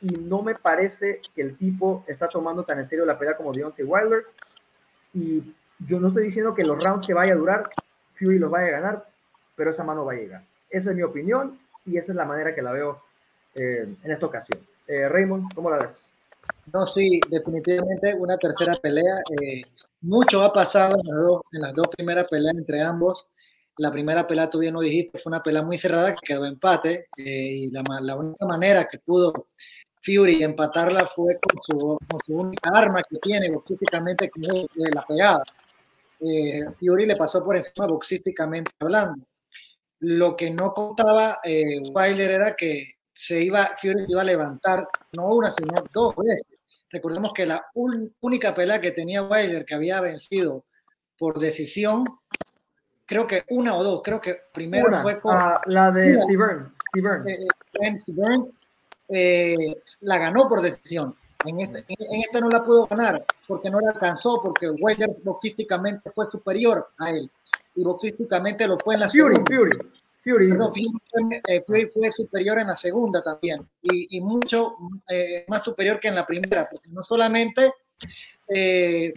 y 0.00 0.16
no 0.16 0.42
me 0.42 0.54
parece 0.54 1.20
que 1.34 1.42
el 1.42 1.56
tipo 1.56 2.04
está 2.06 2.28
tomando 2.28 2.62
tan 2.62 2.78
en 2.78 2.86
serio 2.86 3.04
la 3.06 3.18
pelea 3.18 3.36
como 3.36 3.52
Deontay 3.52 3.84
Wilder. 3.84 4.24
Y 5.14 5.54
yo 5.78 6.00
no 6.00 6.08
estoy 6.08 6.24
diciendo 6.24 6.54
que 6.54 6.64
los 6.64 6.82
rounds 6.82 7.06
que 7.06 7.14
vaya 7.14 7.32
a 7.32 7.36
durar, 7.36 7.62
Fury 8.14 8.38
los 8.38 8.50
vaya 8.50 8.68
a 8.68 8.80
ganar, 8.80 9.08
pero 9.56 9.70
esa 9.70 9.84
mano 9.84 10.04
va 10.04 10.12
a 10.12 10.16
llegar. 10.16 10.42
Esa 10.70 10.90
es 10.90 10.96
mi 10.96 11.02
opinión 11.02 11.58
y 11.84 11.96
esa 11.96 12.12
es 12.12 12.16
la 12.16 12.24
manera 12.24 12.54
que 12.54 12.62
la 12.62 12.72
veo 12.72 13.02
eh, 13.54 13.86
en 14.02 14.10
esta 14.10 14.26
ocasión. 14.26 14.60
Eh, 14.86 15.08
Raymond, 15.08 15.52
¿cómo 15.54 15.70
la 15.70 15.78
ves? 15.78 16.08
No, 16.72 16.86
sí, 16.86 17.20
definitivamente 17.28 18.14
una 18.14 18.36
tercera 18.36 18.74
pelea. 18.74 19.18
Eh, 19.40 19.62
mucho 20.02 20.42
ha 20.42 20.52
pasado 20.52 20.96
en 20.96 21.06
las, 21.06 21.18
dos, 21.18 21.42
en 21.52 21.62
las 21.62 21.74
dos 21.74 21.88
primeras 21.88 22.26
peleas 22.28 22.54
entre 22.56 22.82
ambos. 22.82 23.26
La 23.76 23.90
primera 23.90 24.26
pelea, 24.26 24.50
tú 24.50 24.58
bien 24.58 24.74
lo 24.74 24.80
dijiste, 24.80 25.18
fue 25.18 25.30
una 25.30 25.42
pelea 25.42 25.62
muy 25.62 25.78
cerrada 25.78 26.12
que 26.12 26.26
quedó 26.26 26.46
empate 26.46 27.08
y 27.16 27.70
la, 27.72 27.82
la 28.00 28.16
única 28.16 28.46
manera 28.46 28.86
que 28.88 28.98
pudo 28.98 29.48
Fury 30.04 30.42
empatarla 30.42 31.06
fue 31.06 31.38
con 31.40 31.62
su, 31.62 31.98
con 32.08 32.20
su 32.24 32.36
única 32.36 32.70
arma 32.74 33.00
que 33.02 33.18
tiene 33.20 33.50
boxísticamente, 33.50 34.30
que 34.30 34.42
es 34.42 34.94
la 34.94 35.02
pegada. 35.02 35.42
Eh, 36.26 36.64
Fury 36.78 37.06
le 37.06 37.16
pasó 37.16 37.44
por 37.44 37.56
encima 37.56 37.86
boxísticamente 37.86 38.70
hablando. 38.78 39.26
Lo 40.00 40.34
que 40.34 40.50
no 40.50 40.72
contaba 40.72 41.40
eh, 41.44 41.80
Wilder 41.80 42.30
era 42.30 42.54
que 42.54 42.94
se 43.14 43.42
iba, 43.42 43.76
Fury 43.80 44.04
iba 44.08 44.22
a 44.22 44.24
levantar 44.24 44.88
no 45.12 45.34
una, 45.34 45.50
sino 45.50 45.84
dos 45.92 46.14
veces. 46.16 46.46
Recordemos 46.90 47.32
que 47.34 47.44
la 47.44 47.64
única 48.20 48.54
pelea 48.54 48.80
que 48.80 48.92
tenía 48.92 49.22
Wilder 49.22 49.64
que 49.64 49.74
había 49.74 50.00
vencido 50.00 50.64
por 51.18 51.38
decisión, 51.38 52.04
creo 53.04 53.26
que 53.26 53.42
una 53.50 53.76
o 53.76 53.84
dos, 53.84 54.02
creo 54.02 54.20
que 54.20 54.38
primero 54.52 54.94
fue 55.00 55.20
con 55.20 55.34
ah, 55.36 55.60
la 55.66 55.90
de 55.90 56.18
Steve 56.18 56.66
Steve 57.96 58.52
eh, 59.08 59.56
la 60.00 60.18
ganó 60.18 60.48
por 60.48 60.62
decisión. 60.62 61.16
En 61.44 61.60
esta, 61.60 61.78
en 61.78 62.20
esta 62.20 62.40
no 62.40 62.48
la 62.48 62.64
pudo 62.64 62.86
ganar 62.86 63.24
porque 63.46 63.70
no 63.70 63.80
la 63.80 63.90
alcanzó, 63.90 64.40
porque 64.42 64.70
Wilder 64.70 65.10
boxísticamente 65.22 66.10
fue 66.10 66.30
superior 66.30 66.88
a 66.98 67.10
él 67.10 67.30
y 67.74 67.84
boxísticamente 67.84 68.66
lo 68.66 68.78
fue 68.78 68.94
en 68.94 69.00
la 69.00 69.08
Fury, 69.08 69.36
segunda. 69.36 69.44
Fury, 70.22 70.50
Fury. 70.50 71.40
Eh, 71.46 71.60
Fury, 71.62 71.86
fue 71.86 72.10
superior 72.12 72.58
en 72.58 72.68
la 72.68 72.76
segunda 72.76 73.22
también 73.22 73.66
y, 73.82 74.16
y 74.16 74.20
mucho 74.20 74.76
eh, 75.08 75.44
más 75.48 75.62
superior 75.62 76.00
que 76.00 76.08
en 76.08 76.14
la 76.14 76.26
primera, 76.26 76.68
porque 76.70 76.90
no 76.90 77.02
solamente 77.02 77.72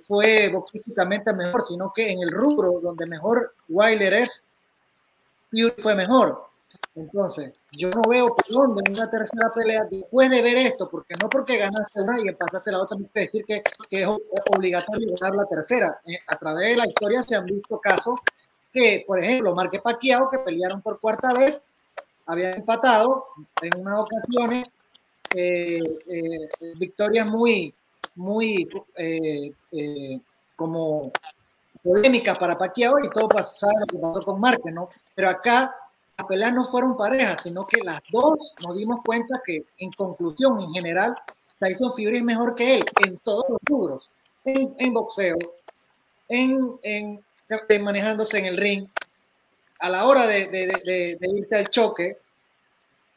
fue 0.06 0.50
boxísticamente 0.50 1.34
mejor, 1.34 1.66
sino 1.68 1.92
que 1.94 2.12
en 2.12 2.22
el 2.22 2.32
rubro 2.32 2.80
donde 2.82 3.06
mejor 3.06 3.56
Wilder 3.68 4.14
es, 4.14 4.44
Fury 5.52 5.74
fue 5.78 5.96
mejor 5.96 6.47
Entonces, 6.98 7.54
yo 7.72 7.92
no 7.92 8.02
veo 8.10 8.36
por 8.36 8.48
dónde 8.50 8.82
en 8.86 8.94
una 8.94 9.10
tercera 9.10 9.52
pelea, 9.54 9.86
después 9.86 10.32
de 10.32 10.42
ver 10.42 10.58
esto, 10.58 10.90
porque 10.90 11.14
no 11.22 11.30
porque 11.30 11.58
ganaste 11.58 12.02
una 12.02 12.20
y 12.20 12.34
pasaste 12.34 12.72
la 12.72 12.80
otra, 12.80 12.98
no 12.98 13.08
quiere 13.08 13.28
decir 13.28 13.46
que, 13.46 13.62
que, 13.88 14.02
es 14.02 14.08
obligatorio 14.56 15.08
ganar 15.20 15.36
la 15.36 15.46
tercera. 15.46 16.02
Eh, 16.06 16.18
a 16.26 16.36
través 16.38 16.70
de 16.70 16.76
la 16.76 16.88
historia 16.88 17.22
se 17.22 17.36
han 17.36 17.46
visto 17.46 17.80
casos 17.80 18.16
que, 18.74 19.04
por 19.06 19.24
ejemplo, 19.24 19.54
Marque 19.54 19.80
Paquiao, 19.80 20.30
que 20.30 20.40
pelearon 20.40 20.82
por 20.82 21.00
cuarta 21.00 21.34
vez, 21.34 21.62
habían 22.26 22.56
empatado 22.56 23.28
en 23.62 23.80
unas 23.80 24.00
ocasiones, 24.00 24.66
eh, 25.36 25.80
eh, 26.08 26.50
victorias 26.80 27.28
muy, 27.28 27.76
muy 28.16 28.68
como 30.56 31.12
polémicas 31.84 32.38
para 32.40 32.58
Paquiao 32.58 32.98
y 33.04 33.10
todo 33.10 33.30
pasó, 33.30 33.68
lo 33.80 33.86
que 33.86 33.98
pasó 34.00 34.22
con 34.24 34.42
Márquez, 34.42 34.74
¿no? 34.74 34.90
Pero 35.14 35.30
acá 35.30 35.76
las 36.18 36.28
peleas 36.28 36.54
no 36.54 36.66
fueron 36.66 36.98
parejas, 36.98 37.42
sino 37.44 37.68
que 37.68 37.84
las 37.84 38.02
dos 38.12 38.54
nos 38.66 38.76
dimos 38.76 39.00
cuenta 39.06 39.40
que, 39.46 39.66
en 39.78 39.92
conclusión, 39.92 40.60
en 40.62 40.72
general, 40.72 41.16
Tyson 41.60 41.92
Fury 41.92 42.18
es 42.18 42.24
mejor 42.24 42.56
que 42.56 42.78
él 42.78 42.86
en 43.06 43.18
todos 43.20 43.46
los 43.48 43.60
rubros, 43.64 44.10
en, 44.44 44.94
boxeo, 44.94 45.38
en, 46.28 46.80
en, 46.82 47.24
manejándose 47.82 48.40
en 48.40 48.46
el 48.46 48.58
ring, 48.58 48.88
a 49.80 49.90
la 49.90 50.06
hora 50.06 50.26
de, 50.26 50.48
de, 50.48 51.18
de, 51.20 51.30
irse 51.36 51.56
al 51.56 51.70
choque, 51.70 52.18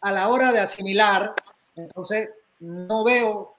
a 0.02 0.12
la 0.12 0.28
hora 0.28 0.52
de 0.52 0.60
asimilar. 0.60 1.32
Entonces, 1.76 2.30
no 2.58 3.02
veo 3.02 3.54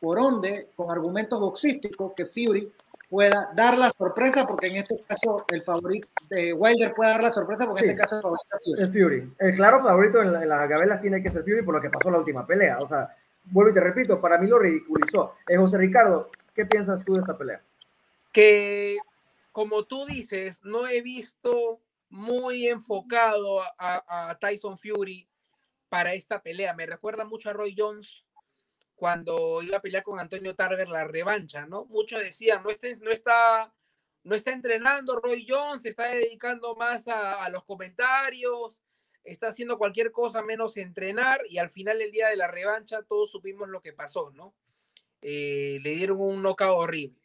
por 0.00 0.18
dónde, 0.18 0.70
con 0.74 0.90
argumentos 0.90 1.38
boxísticos, 1.38 2.14
que 2.14 2.24
Fury 2.24 2.72
pueda 3.08 3.50
dar 3.54 3.78
la 3.78 3.90
sorpresa, 3.96 4.46
porque 4.46 4.68
en 4.68 4.76
este 4.76 5.02
caso 5.06 5.44
el 5.48 5.62
favorito 5.62 6.08
de 6.28 6.52
Wilder 6.52 6.94
puede 6.94 7.10
dar 7.10 7.22
la 7.22 7.32
sorpresa, 7.32 7.66
porque 7.66 7.84
en 7.84 7.90
este 7.90 8.02
caso 8.02 8.16
el 8.16 8.22
favorito 8.22 8.56
es 8.56 8.62
Fury. 8.64 8.82
El 8.82 8.92
Fury. 8.92 9.32
El 9.38 9.56
claro 9.56 9.82
favorito 9.82 10.22
en, 10.22 10.48
las 10.48 10.68
gabelas 10.68 11.00
tiene 11.00 11.22
que 11.22 11.30
ser 11.30 11.42
Fury 11.42 11.62
por 11.62 11.74
lo 11.74 11.80
que 11.80 11.90
pasó 11.90 12.08
en 12.08 12.12
la 12.12 12.18
última 12.18 12.46
pelea. 12.46 12.78
O 12.80 12.86
sea, 12.86 13.14
vuelvo 13.44 13.70
y 13.70 13.74
te 13.74 13.80
repito, 13.80 14.20
para 14.20 14.38
mí 14.38 14.46
lo 14.46 14.58
ridiculizó. 14.58 15.36
Eh, 15.48 15.56
José 15.56 15.78
Ricardo, 15.78 16.30
¿qué 16.54 16.66
piensas 16.66 17.04
tú 17.04 17.14
de 17.14 17.20
esta 17.20 17.36
pelea? 17.36 17.62
Que, 18.32 18.98
como 19.52 19.84
tú 19.84 20.04
dices, 20.04 20.60
no 20.64 20.86
he 20.86 21.00
visto 21.00 21.80
muy 22.10 22.68
enfocado 22.68 23.62
a, 23.62 24.30
a 24.30 24.38
Tyson 24.38 24.76
Fury 24.76 25.26
para 25.88 26.12
esta 26.12 26.42
pelea. 26.42 26.74
Me 26.74 26.86
recuerda 26.86 27.24
mucho 27.24 27.48
a 27.48 27.54
Roy 27.54 27.74
Jones 27.76 28.24
cuando 28.98 29.62
iba 29.62 29.76
a 29.76 29.80
pelear 29.80 30.02
con 30.02 30.18
Antonio 30.18 30.56
Tarver 30.56 30.88
la 30.88 31.04
revancha, 31.04 31.66
¿no? 31.66 31.84
Muchos 31.84 32.20
decían, 32.20 32.64
no, 32.64 32.70
está, 32.70 32.88
no, 32.96 33.10
está, 33.12 33.72
no 34.24 34.34
está 34.34 34.50
entrenando 34.50 35.20
Roy 35.20 35.46
Jones, 35.48 35.82
se 35.82 35.90
está 35.90 36.08
dedicando 36.08 36.74
más 36.74 37.06
a, 37.06 37.48
los 37.48 37.64
comentarios, 37.64 38.82
está 39.22 39.48
haciendo 39.48 39.78
cualquier 39.78 40.10
cosa 40.10 40.42
menos 40.42 40.76
entrenar 40.76 41.40
y 41.48 41.58
al 41.58 41.70
final 41.70 42.02
el 42.02 42.10
día 42.10 42.28
de 42.28 42.36
la 42.36 42.48
revancha 42.48 43.04
todos 43.04 43.30
supimos 43.30 43.68
lo 43.68 43.80
que 43.80 43.92
pasó, 43.92 44.32
¿no? 44.32 44.52
Eh, 45.22 45.78
le 45.80 45.90
dieron 45.90 46.20
un 46.20 46.42
knockout 46.42 46.76
horrible. 46.76 47.20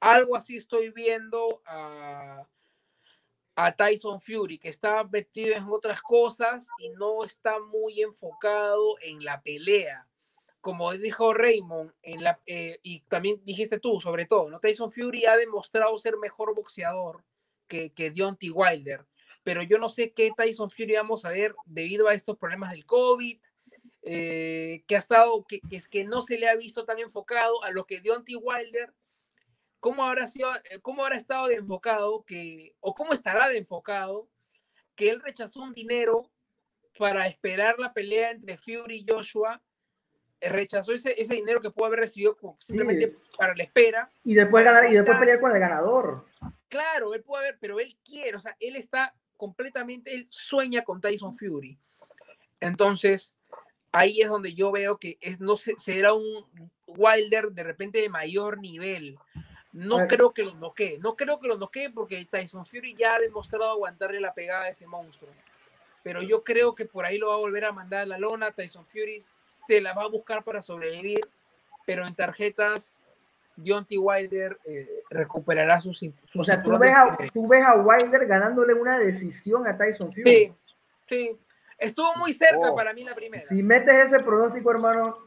Algo 0.00 0.34
así 0.34 0.56
estoy 0.56 0.90
viendo 0.92 1.62
a, 1.66 2.48
a 3.54 3.76
Tyson 3.76 4.18
Fury, 4.18 4.58
que 4.58 4.70
está 4.70 5.04
metido 5.04 5.54
en 5.56 5.66
otras 5.68 6.00
cosas 6.00 6.68
y 6.78 6.88
no 6.88 7.22
está 7.22 7.60
muy 7.60 8.00
enfocado 8.00 8.96
en 9.02 9.22
la 9.22 9.42
pelea 9.42 10.08
como 10.62 10.92
dijo 10.92 11.34
Raymond, 11.34 11.92
en 12.02 12.22
la, 12.22 12.40
eh, 12.46 12.78
y 12.84 13.00
también 13.00 13.42
dijiste 13.44 13.80
tú, 13.80 14.00
sobre 14.00 14.26
todo, 14.26 14.48
¿no? 14.48 14.60
Tyson 14.60 14.92
Fury 14.92 15.26
ha 15.26 15.36
demostrado 15.36 15.98
ser 15.98 16.16
mejor 16.18 16.54
boxeador 16.54 17.24
que, 17.66 17.92
que 17.92 18.12
Deontay 18.12 18.50
Wilder, 18.50 19.04
pero 19.42 19.64
yo 19.64 19.78
no 19.78 19.88
sé 19.88 20.12
qué 20.12 20.30
Tyson 20.34 20.70
Fury 20.70 20.94
vamos 20.94 21.24
a 21.24 21.30
ver 21.30 21.56
debido 21.66 22.06
a 22.06 22.14
estos 22.14 22.38
problemas 22.38 22.70
del 22.70 22.86
COVID, 22.86 23.40
eh, 24.02 24.84
que 24.86 24.94
ha 24.94 25.00
estado, 25.00 25.44
que, 25.48 25.60
es 25.72 25.88
que 25.88 26.04
no 26.04 26.22
se 26.22 26.38
le 26.38 26.48
ha 26.48 26.54
visto 26.54 26.84
tan 26.84 27.00
enfocado 27.00 27.64
a 27.64 27.72
lo 27.72 27.84
que 27.84 28.00
Deontay 28.00 28.36
Wilder, 28.36 28.94
cómo 29.80 30.04
habrá 30.04 30.28
sido, 30.28 30.54
eh, 30.54 30.78
cómo 30.80 31.02
habrá 31.02 31.16
estado 31.16 31.48
de 31.48 31.56
enfocado, 31.56 32.24
que, 32.24 32.76
o 32.78 32.94
cómo 32.94 33.14
estará 33.14 33.48
de 33.48 33.58
enfocado, 33.58 34.28
que 34.94 35.10
él 35.10 35.20
rechazó 35.20 35.60
un 35.60 35.74
dinero 35.74 36.30
para 36.96 37.26
esperar 37.26 37.80
la 37.80 37.92
pelea 37.92 38.30
entre 38.30 38.56
Fury 38.56 38.98
y 38.98 39.12
Joshua 39.12 39.60
rechazó 40.48 40.92
ese, 40.92 41.20
ese 41.20 41.34
dinero 41.34 41.60
que 41.60 41.70
pudo 41.70 41.86
haber 41.86 42.00
recibido 42.00 42.36
simplemente 42.58 43.16
para 43.36 43.54
la 43.54 43.62
espera. 43.62 44.10
Y 44.24 44.34
después 44.34 44.64
ganar 44.64 44.90
y 44.90 44.94
después 44.94 45.18
pelear 45.18 45.40
con 45.40 45.52
el 45.52 45.58
ganador. 45.58 46.26
Claro, 46.68 47.14
él 47.14 47.22
puede 47.22 47.44
haber, 47.44 47.58
pero 47.60 47.80
él 47.80 47.96
quiere, 48.04 48.36
o 48.36 48.40
sea, 48.40 48.56
él 48.58 48.76
está 48.76 49.14
completamente, 49.36 50.14
él 50.14 50.26
sueña 50.30 50.82
con 50.84 51.00
Tyson 51.00 51.34
Fury. 51.34 51.78
Entonces, 52.60 53.34
ahí 53.92 54.20
es 54.20 54.28
donde 54.28 54.54
yo 54.54 54.72
veo 54.72 54.98
que 54.98 55.18
es, 55.20 55.40
no 55.40 55.56
sé, 55.56 55.74
será 55.78 56.14
un 56.14 56.46
Wilder 56.86 57.52
de 57.52 57.62
repente 57.62 58.00
de 58.00 58.08
mayor 58.08 58.58
nivel. 58.58 59.18
No 59.72 60.06
creo 60.06 60.32
que 60.32 60.42
lo 60.42 60.54
noquee, 60.54 60.98
no 60.98 61.16
creo 61.16 61.40
que 61.40 61.48
lo 61.48 61.56
noquee 61.56 61.90
porque 61.90 62.24
Tyson 62.26 62.66
Fury 62.66 62.94
ya 62.94 63.14
ha 63.14 63.18
demostrado 63.18 63.70
aguantarle 63.70 64.20
la 64.20 64.34
pegada 64.34 64.64
a 64.64 64.68
ese 64.68 64.86
monstruo. 64.86 65.30
Pero 66.02 66.20
yo 66.20 66.42
creo 66.42 66.74
que 66.74 66.84
por 66.84 67.06
ahí 67.06 67.16
lo 67.16 67.28
va 67.28 67.34
a 67.34 67.38
volver 67.38 67.64
a 67.64 67.72
mandar 67.72 68.00
a 68.00 68.06
la 68.06 68.18
lona. 68.18 68.52
Tyson 68.52 68.84
Fury 68.86 69.24
se 69.66 69.80
la 69.80 69.92
va 69.92 70.04
a 70.04 70.08
buscar 70.08 70.42
para 70.42 70.62
sobrevivir, 70.62 71.20
pero 71.86 72.06
en 72.06 72.14
tarjetas 72.14 72.94
Deontay 73.56 73.98
Wilder 73.98 74.58
eh, 74.64 75.02
recuperará 75.10 75.80
sus, 75.80 75.98
sus 75.98 76.36
O 76.36 76.44
sea, 76.44 76.62
tú 76.62 76.76
ves, 76.78 76.92
a, 76.94 77.16
tú 77.32 77.46
ves, 77.46 77.62
a, 77.64 77.74
Wilder 77.74 78.26
ganándole 78.26 78.74
una 78.74 78.98
decisión 78.98 79.66
a 79.66 79.76
Tyson 79.76 80.12
Fury. 80.12 80.30
Sí, 80.30 80.52
sí. 81.06 81.38
Estuvo 81.78 82.14
muy 82.16 82.32
cerca 82.32 82.70
oh. 82.70 82.74
para 82.74 82.94
mí 82.94 83.04
la 83.04 83.14
primera. 83.14 83.42
Si 83.42 83.62
metes 83.62 83.94
ese 83.94 84.20
pronóstico, 84.20 84.70
hermano, 84.70 85.18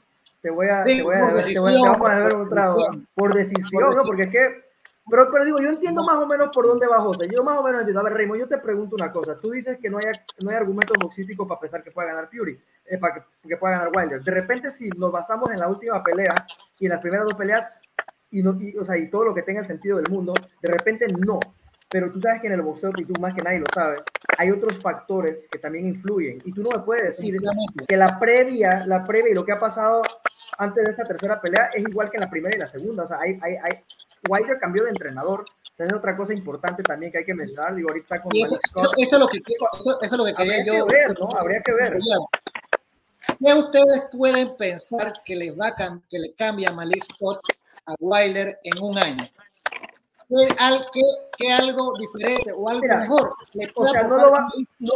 te 0.41 0.50
voy 0.50 0.70
a, 0.70 0.84
te 0.84 1.03
voy 1.03 1.15
a, 1.15 1.27
te 1.27 1.60
voy 1.60 1.75
a, 1.75 1.98
te 1.98 2.08
a 2.08 2.20
ver 2.20 2.36
un 2.36 2.50
trago. 2.50 2.88
Por 3.13 3.34
decisión, 3.36 3.96
¿no? 3.96 4.03
Porque 4.03 4.24
es 4.24 4.29
que 4.32 4.65
pero, 5.10 5.29
pero 5.32 5.46
digo, 5.46 5.60
yo 5.60 5.70
entiendo 5.70 6.03
más 6.03 6.17
o 6.17 6.25
menos 6.25 6.50
por 6.53 6.65
dónde 6.65 6.88
va 6.88 7.00
José. 7.00 7.27
Yo 7.32 7.44
más 7.44 7.53
o 7.55 7.63
menos 7.63 7.82
entiendo. 7.82 8.00
A 8.00 8.03
ver, 8.03 8.13
Raymond, 8.13 8.39
yo 8.39 8.48
te 8.48 8.58
pregunto 8.58 8.96
una 8.96 9.12
cosa. 9.12 9.38
Tú 9.39 9.51
dices 9.51 9.77
que 9.79 9.89
no 9.89 10.00
hay, 10.00 10.05
no 10.41 10.50
hay 10.50 10.55
argumentos 10.55 10.98
boxísticos 11.00 11.48
para 11.48 11.60
pensar 11.60 11.84
que 11.84 11.91
pueda 11.91 12.08
ganar 12.08 12.29
Fury, 12.29 12.60
eh, 12.86 12.98
para 12.98 13.25
que, 13.48 13.58
pueda 13.58 13.77
ganar 13.77 13.92
Wilder. 13.96 14.22
De 14.22 14.32
repente, 14.32 14.72
si 14.72 14.89
nos 14.89 15.12
basamos 15.12 15.51
en 15.51 15.60
la 15.60 15.68
última 15.68 16.04
pelea 16.04 16.34
y 16.80 16.86
en 16.86 16.92
las 16.92 17.01
primeras 17.01 17.25
dos 17.25 17.36
peleas, 17.36 17.68
y, 18.32 18.44
no, 18.44 18.58
y, 18.60 18.77
o 18.77 18.84
sea, 18.84 18.98
y 18.98 19.10
todo 19.10 19.25
lo 19.25 19.34
que 19.34 19.44
tenga 19.44 19.62
el 19.62 19.68
sentido 19.68 19.98
del 19.98 20.10
mundo, 20.10 20.34
de 20.62 20.72
repente 20.72 21.08
no. 21.08 21.39
Pero 21.89 22.12
tú 22.12 22.20
sabes 22.20 22.42
que 22.42 22.48
en 22.48 22.54
el 22.54 22.62
boxeo, 22.62 22.92
y 22.98 23.06
tú 23.06 23.13
más 23.22 23.34
que 23.34 23.42
nadie 23.42 23.60
lo 23.60 23.65
sabe, 23.74 23.98
hay 24.38 24.51
otros 24.51 24.82
factores 24.82 25.48
que 25.50 25.60
también 25.60 25.86
influyen. 25.86 26.42
Y 26.44 26.51
tú 26.51 26.62
no 26.63 26.72
me 26.72 26.84
puedes 26.84 27.06
decir 27.06 27.38
que 27.88 27.98
la 27.98 28.20
previa, 28.20 28.84
la 28.86 29.06
previa 29.06 29.32
y 29.32 29.36
lo 29.36 29.46
que 29.46 29.54
ha 29.54 29.60
pasado 29.60 30.01
antes 30.58 30.84
de 30.84 30.92
esta 30.92 31.06
tercera 31.06 31.39
pelea 31.39 31.70
es 31.74 31.82
igual 31.88 32.10
que 32.10 32.18
en 32.18 32.22
la 32.22 32.30
primera 32.30 32.56
y 32.56 32.60
la 32.60 32.68
segunda. 32.68 33.04
O 33.04 33.08
sea, 33.08 33.20
hay, 33.20 33.39
hay, 33.42 33.56
hay 33.56 33.84
Wilder 34.27 34.58
cambió 34.60 34.84
de 34.84 34.89
entrenador. 34.89 35.42
O 35.42 35.75
sea, 35.75 35.86
es 35.86 35.94
otra 35.94 36.15
cosa 36.15 36.34
importante 36.34 36.84
también 36.84 37.12
que 37.12 37.20
hay 37.20 37.25
que 37.25 37.34
mencionar. 37.34 37.75
Digo, 37.75 37.89
ahorita 37.89 38.22
con 38.22 38.32
eso, 38.36 38.58
eso, 38.75 38.92
es 38.98 39.12
lo 39.20 39.27
que, 39.27 39.38
eso, 39.38 40.01
es 40.01 40.12
lo 40.12 40.25
que 40.25 40.34
quería 40.34 40.58
Habría 40.60 40.80
yo. 40.80 40.88
Que 40.88 40.96
ver, 40.96 41.20
¿no? 41.20 41.30
Habría 41.38 41.62
que 41.62 41.74
ver. 41.74 41.98
¿Qué 43.39 43.53
ustedes 43.53 44.03
pueden 44.12 44.55
pensar 44.58 45.13
que 45.24 45.36
les 45.36 45.58
va 45.58 45.67
a 45.67 45.75
que 46.10 46.20
le 46.20 46.34
cambia 46.36 46.70
a 46.70 46.74
Malik 46.74 47.03
Scott 47.03 47.41
a 47.86 47.96
Wilder 48.00 48.60
en 48.63 48.84
un 48.84 48.98
año? 48.98 49.24
¿Qué, 51.38 51.51
algo 51.51 51.94
diferente 51.98 52.51
o 52.51 52.70
algo 52.70 52.82
mejor? 52.82 53.36
o 53.75 53.86
sea, 53.88 54.03
no 54.03 54.17
lo 54.17 54.32
va, 54.32 54.48
no, 54.79 54.94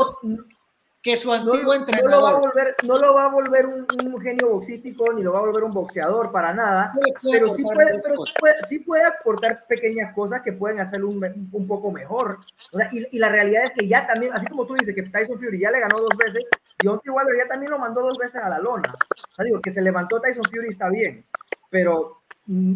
que 1.01 1.17
su 1.17 1.31
antiguo 1.31 1.63
no, 1.63 1.73
entrenador. 1.73 2.11
No 2.11 2.17
lo 2.17 2.23
va 2.23 2.29
a 2.31 2.39
volver, 2.39 2.75
no 2.85 2.97
lo 2.97 3.13
va 3.13 3.25
a 3.25 3.29
volver 3.29 3.65
un, 3.67 4.21
genio 4.21 4.49
boxístico 4.49 5.13
ni 5.13 5.23
lo 5.23 5.31
va 5.31 5.39
a 5.39 5.43
volver 5.43 5.63
un 5.63 5.71
boxeador 5.71 6.31
para 6.31 6.53
nada, 6.53 6.91
pero, 7.31 7.53
sí 7.53 7.63
puede, 7.63 7.99
pero 8.03 8.25
sí, 8.67 8.79
puede, 8.79 9.05
aportar 9.05 9.65
pequeñas 9.67 10.13
cosas 10.13 10.41
que 10.41 10.51
pueden 10.51 10.81
hacerlo 10.81 11.07
un, 11.07 11.49
un 11.51 11.67
poco 11.67 11.91
mejor. 11.91 12.39
O 12.73 12.77
sea, 12.77 12.89
y, 12.91 13.07
y, 13.15 13.19
la 13.19 13.29
realidad 13.29 13.63
es 13.65 13.71
que 13.71 13.87
ya 13.87 14.05
también, 14.05 14.33
así 14.33 14.45
como 14.47 14.65
tú 14.65 14.73
dices 14.73 14.93
que 14.93 15.03
Tyson 15.03 15.39
Fury 15.39 15.59
ya 15.59 15.71
le 15.71 15.79
ganó 15.79 16.01
dos 16.01 16.17
veces, 16.17 16.43
Deontay 16.83 17.13
Wilder 17.13 17.37
ya 17.37 17.47
también 17.47 17.71
lo 17.71 17.79
mandó 17.79 18.01
dos 18.01 18.17
veces 18.17 18.41
a 18.41 18.49
la 18.49 18.59
lona. 18.59 18.93
O 18.93 19.35
sea, 19.35 19.45
digo, 19.45 19.61
que 19.61 19.71
se 19.71 19.81
levantó 19.81 20.19
Tyson 20.19 20.43
Fury 20.43 20.67
está 20.69 20.89
bien, 20.89 21.25
pero 21.69 22.18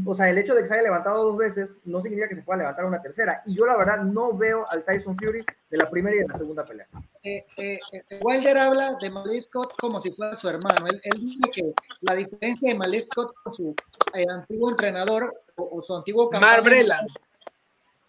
o 0.06 0.14
sea, 0.14 0.30
el 0.30 0.38
hecho 0.38 0.54
de 0.54 0.62
que 0.62 0.68
se 0.68 0.76
haya 0.76 0.84
levantado 0.84 1.24
dos 1.24 1.38
veces 1.38 1.78
no 1.86 2.00
significa 2.00 2.30
que 2.30 2.36
se 2.36 2.44
pueda 2.44 2.60
levantar 2.60 2.86
una 2.86 3.02
tercera. 3.02 3.42
Y 3.48 3.56
yo 3.56 3.66
la 3.66 3.76
verdad 3.76 4.02
no 4.04 4.32
veo 4.38 4.70
al 4.70 4.86
Tyson 4.86 5.18
Fury 5.18 5.44
de 5.70 5.78
la 5.78 5.90
primera 5.90 6.16
y 6.16 6.20
de 6.20 6.28
la 6.28 6.38
segunda 6.38 6.64
pelea. 6.64 6.88
Eh, 7.24 7.44
eh, 7.58 7.80
eh 7.92 8.20
Wilder 8.22 8.58
habla 8.58 8.94
de 9.02 9.10
Malik 9.10 9.42
Scott 9.44 9.74
como 9.80 10.00
si 10.00 10.12
fuera 10.12 10.36
su 10.36 10.48
hermano. 10.48 10.86
Él, 10.86 11.20
dice 11.20 11.50
que 11.52 11.74
la 12.02 12.14
diferencia 12.14 12.72
de 12.72 12.78
Malik 12.78 13.02
Scott 13.02 13.34
con 13.44 13.52
su 13.52 13.76
eh, 14.14 14.26
antiguo 14.30 14.70
entrenador 14.70 15.42
o, 15.56 15.82
su 15.82 15.96
antiguo 15.96 16.30
campeón. 16.30 16.92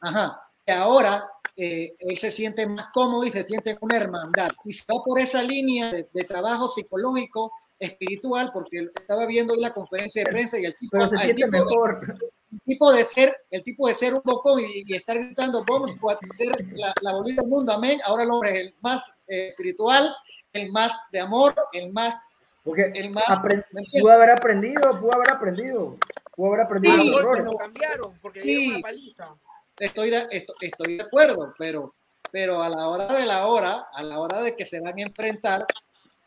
Ajá. 0.01 0.51
Que 0.67 0.73
ahora 0.73 1.27
él 1.57 2.19
se 2.19 2.31
siente 2.31 2.67
más 2.67 2.89
cómodo 2.93 3.25
y 3.25 3.31
se 3.31 3.43
siente 3.45 3.79
una 3.81 3.97
hermandad. 3.97 4.51
Y 4.65 4.75
se 4.75 4.85
va 4.93 5.03
por 5.03 5.19
esa 5.19 5.43
línea 5.43 5.91
de, 5.91 6.07
de 6.13 6.23
trabajo 6.25 6.69
psicológico 6.69 7.53
espiritual, 7.79 8.51
porque 8.53 8.89
estaba 8.95 9.27
viendo 9.27 9.55
la 9.57 9.73
conferencia 9.73 10.23
de 10.25 10.31
prensa 10.31 10.59
y 10.59 10.65
el 10.65 10.77
tipo, 10.77 10.97
Pero 10.97 11.11
se 11.11 11.19
siente 11.19 11.47
mejor. 11.47 12.17
tipo 12.65 12.93
de 12.93 13.05
ser, 13.05 13.37
el 13.51 13.63
tipo 13.65 13.89
de 13.89 13.95
ser 13.95 14.15
un 14.15 14.23
bocón 14.25 14.61
y, 14.61 14.95
estar 14.95 15.19
gritando, 15.19 15.65
vamos 15.67 15.93
a 15.93 16.35
ser 16.35 16.49
la, 16.75 16.93
la 17.03 17.13
bolita 17.15 17.43
del 17.43 17.51
mundo, 17.51 17.73
amén. 17.73 18.01
Ahora 18.05 18.23
el 18.23 18.31
hombre 18.31 18.51
es 18.51 18.67
el 18.67 18.75
más 18.81 19.03
eh, 19.27 19.49
espiritual, 19.49 20.15
el 20.53 20.71
más 20.71 20.93
de 21.13 21.21
amor, 21.21 21.55
el 21.73 21.93
más. 21.93 22.15
Porque 22.63 22.91
el 22.95 23.11
más, 23.11 23.25
pudo 23.27 24.11
haber 24.11 24.31
aprendido, 24.31 24.91
pudo 24.99 25.15
haber 25.15 25.33
aprendido, 25.33 25.99
pudo 26.35 26.47
haber 26.49 26.61
aprendido 26.63 26.95
sí, 26.97 27.11
los 27.11 27.21
errores. 27.21 27.45
cambiaron 27.59 28.19
porque 28.23 28.43
sí, 28.43 28.71
una 28.71 28.81
paliza. 28.81 29.35
Estoy 29.79 30.11
de, 30.11 30.27
estoy, 30.31 30.97
de 30.97 31.03
acuerdo, 31.03 31.53
pero, 31.59 31.95
pero 32.31 32.63
a 32.63 32.69
la 32.71 32.89
hora 32.89 33.13
de 33.13 33.27
la 33.27 33.47
hora, 33.47 33.89
a 33.93 34.03
la 34.03 34.21
hora 34.21 34.41
de 34.41 34.57
que 34.57 34.65
se 34.65 34.81
van 34.81 34.99
a 34.99 35.03
enfrentar, 35.03 35.67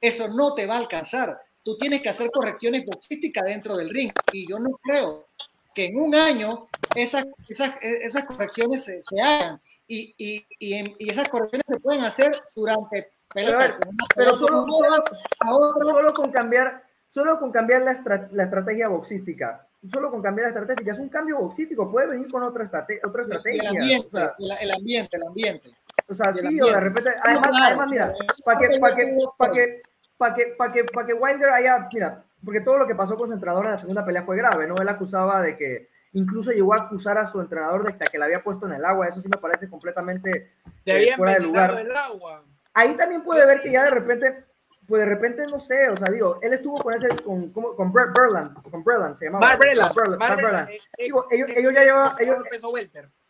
eso 0.01 0.27
no 0.30 0.54
te 0.54 0.66
va 0.66 0.75
a 0.75 0.80
alcanzar. 0.80 1.39
Tú 1.63 1.77
tienes 1.77 2.01
que 2.01 2.10
hacer 2.10 2.30
correcciones 2.32 2.86
boxísticas 2.86 3.44
dentro 3.44 3.75
del 3.75 3.89
ring. 3.89 4.12
Y 4.32 4.48
yo 4.50 4.60
no 4.60 4.80
creo 4.82 5.27
que 5.74 5.86
en 5.88 5.98
un 5.98 6.16
año 6.16 6.68
esas, 6.96 7.25
esas, 7.48 7.75
esas 7.82 8.24
correcciones 8.24 8.84
se, 8.84 9.04
se 9.04 9.22
hagan. 9.22 9.62
Y, 9.88 10.13
y, 10.18 10.46
y, 10.60 10.96
y, 11.00 11.12
esas 11.12 11.30
correcciones 11.30 11.66
se 11.68 11.80
pueden 11.80 12.04
hacer 12.04 12.32
durante 12.56 13.08
peleas. 13.34 13.77
Pero, 14.16 14.34
solo, 14.34 14.66
solo, 14.68 15.74
solo, 15.80 16.13
con 16.13 16.32
cambiar, 16.32 16.82
solo 17.08 17.39
con 17.39 17.51
cambiar 17.51 17.84
la, 17.84 18.27
la, 18.32 18.44
estrategia 18.44 18.88
boxística. 18.88 19.68
Solo 19.92 20.10
con 20.10 20.22
cambiar 20.22 20.51
la 20.51 20.60
estrategia. 20.60 20.94
Es 20.94 21.00
un 21.00 21.10
cambio 21.10 21.38
boxístico. 21.39 21.89
Puede 21.92 22.08
venir 22.08 22.30
con 22.30 22.44
otra, 22.44 22.66
estrate 22.66 23.00
otra 23.06 23.24
estrategia. 23.24 23.62
El 23.62 23.68
ambiente, 23.68 24.08
o 24.08 24.10
sea, 24.10 24.36
el, 24.60 24.72
ambiente, 24.72 25.18
el 25.18 25.24
ambiente. 25.24 25.72
O 26.10 26.14
sea, 26.14 26.34
sí, 26.34 26.62
o 26.62 26.68
de 26.68 26.80
repente. 26.80 27.12
Además, 27.22 27.52
además 27.62 27.88
mira, 27.90 28.14
para 28.46 28.58
que, 28.60 28.80
para 28.80 28.96
que, 28.96 29.10
para 29.38 29.54
que, 29.54 29.82
para 30.18 30.34
que, 30.34 30.46
para 30.58 30.74
que, 30.74 30.84
para 30.86 31.08
que 31.08 31.14
Wilder 31.14 31.50
haya. 31.50 31.88
Mira, 31.94 32.24
porque 32.44 32.62
todo 32.62 32.78
lo 32.78 32.88
que 32.88 32.96
pasó 32.96 33.16
con 33.16 33.28
su 33.28 33.34
entrenador 33.34 33.66
en 33.66 33.72
la 33.72 33.80
segunda 33.80 34.06
pelea 34.06 34.24
fue 34.24 34.38
grave, 34.38 34.68
¿no? 34.68 34.78
Él 34.78 34.90
acusaba 34.90 35.42
de 35.42 35.58
que 35.58 35.90
incluso 36.14 36.52
llegó 36.52 36.74
a 36.74 36.84
acusar 36.84 37.18
a 37.18 37.26
su 37.26 37.40
entrenador 37.40 37.84
de 37.86 38.06
que 38.06 38.18
la 38.18 38.26
había 38.26 38.44
puesto 38.44 38.66
en 38.66 38.74
el 38.74 38.86
agua, 38.86 39.08
eso 39.08 39.22
sí 39.22 39.28
me 39.30 39.38
parece 39.38 39.70
completamente 39.70 40.54
eh, 40.86 41.14
fuera 41.16 41.34
de 41.34 41.40
lugar. 41.42 41.76
Ahí 42.74 42.96
también 42.96 43.24
puede 43.24 43.46
ver 43.46 43.62
que 43.62 43.72
ya 43.72 43.84
de 43.84 43.90
repente, 43.90 44.46
pues 44.88 45.02
de 45.02 45.06
repente 45.08 45.48
no 45.48 45.60
sé, 45.60 45.90
o 45.90 45.98
sea, 45.98 46.12
digo, 46.12 46.40
él 46.42 46.54
estuvo 46.54 46.82
con 46.82 46.94
ese, 46.94 47.10
con, 47.24 47.52
con, 47.52 47.76
con 47.76 47.92
Brett 47.92 48.10
Berland, 48.16 48.62
con 48.70 48.84
Berland 48.84 49.18
se 49.18 49.26
llamaba. 49.26 49.48
Mark 49.48 49.60
ellos, 50.98 51.26
ellos, 51.32 51.74
ya 51.74 51.84
llevaban, 51.84 52.16
ellos, 52.20 52.40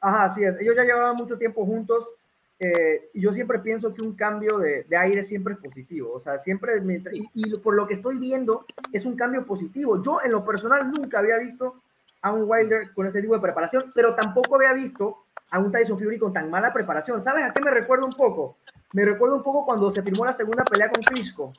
ajá, 0.01 0.25
así 0.25 0.43
es, 0.43 0.59
ellos 0.59 0.75
ya 0.75 0.83
llevaban 0.83 1.15
mucho 1.15 1.37
tiempo 1.37 1.65
juntos, 1.65 2.13
eh, 2.59 3.09
yo 3.13 3.31
siempre 3.33 3.59
pienso 3.59 3.93
que 3.93 4.01
un 4.01 4.15
cambio 4.15 4.57
de, 4.57 4.85
aire 4.97 5.23
siempre 5.23 5.53
es 5.53 5.59
positivo, 5.59 6.13
o 6.13 6.19
sea, 6.19 6.39
siempre, 6.39 6.81
y, 7.11 7.55
por 7.57 7.75
lo 7.75 7.87
que 7.87 7.93
estoy 7.93 8.17
viendo, 8.17 8.65
es 8.91 9.05
un 9.05 9.15
cambio 9.15 9.45
positivo. 9.45 10.01
Yo 10.01 10.19
en 10.23 10.31
lo 10.31 10.43
personal 10.43 10.91
nunca 10.91 11.19
había 11.19 11.37
visto 11.37 11.81
a 12.21 12.31
un 12.31 12.49
Wilder 12.49 12.93
con 12.93 13.05
este 13.05 13.21
tipo 13.21 13.35
de 13.35 13.41
preparación, 13.41 13.91
pero 13.93 14.15
tampoco 14.15 14.55
había 14.55 14.73
visto 14.73 15.25
a 15.51 15.59
un 15.59 15.71
Tyson 15.71 15.99
Fury 15.99 16.17
con 16.17 16.33
tan 16.33 16.49
mala 16.49 16.73
preparación. 16.73 17.21
¿Sabes 17.21 17.45
a 17.45 17.53
qué 17.53 17.61
me 17.61 17.71
recuerda 17.71 18.05
un 18.05 18.13
poco? 18.13 18.57
Me 18.93 19.05
recuerda 19.05 19.35
un 19.35 19.43
poco 19.43 19.65
cuando 19.65 19.91
se 19.91 20.01
firmó 20.01 20.25
la 20.25 20.33
segunda 20.33 20.63
pelea 20.63 20.89
con 20.89 21.03
Clisco. 21.03 21.53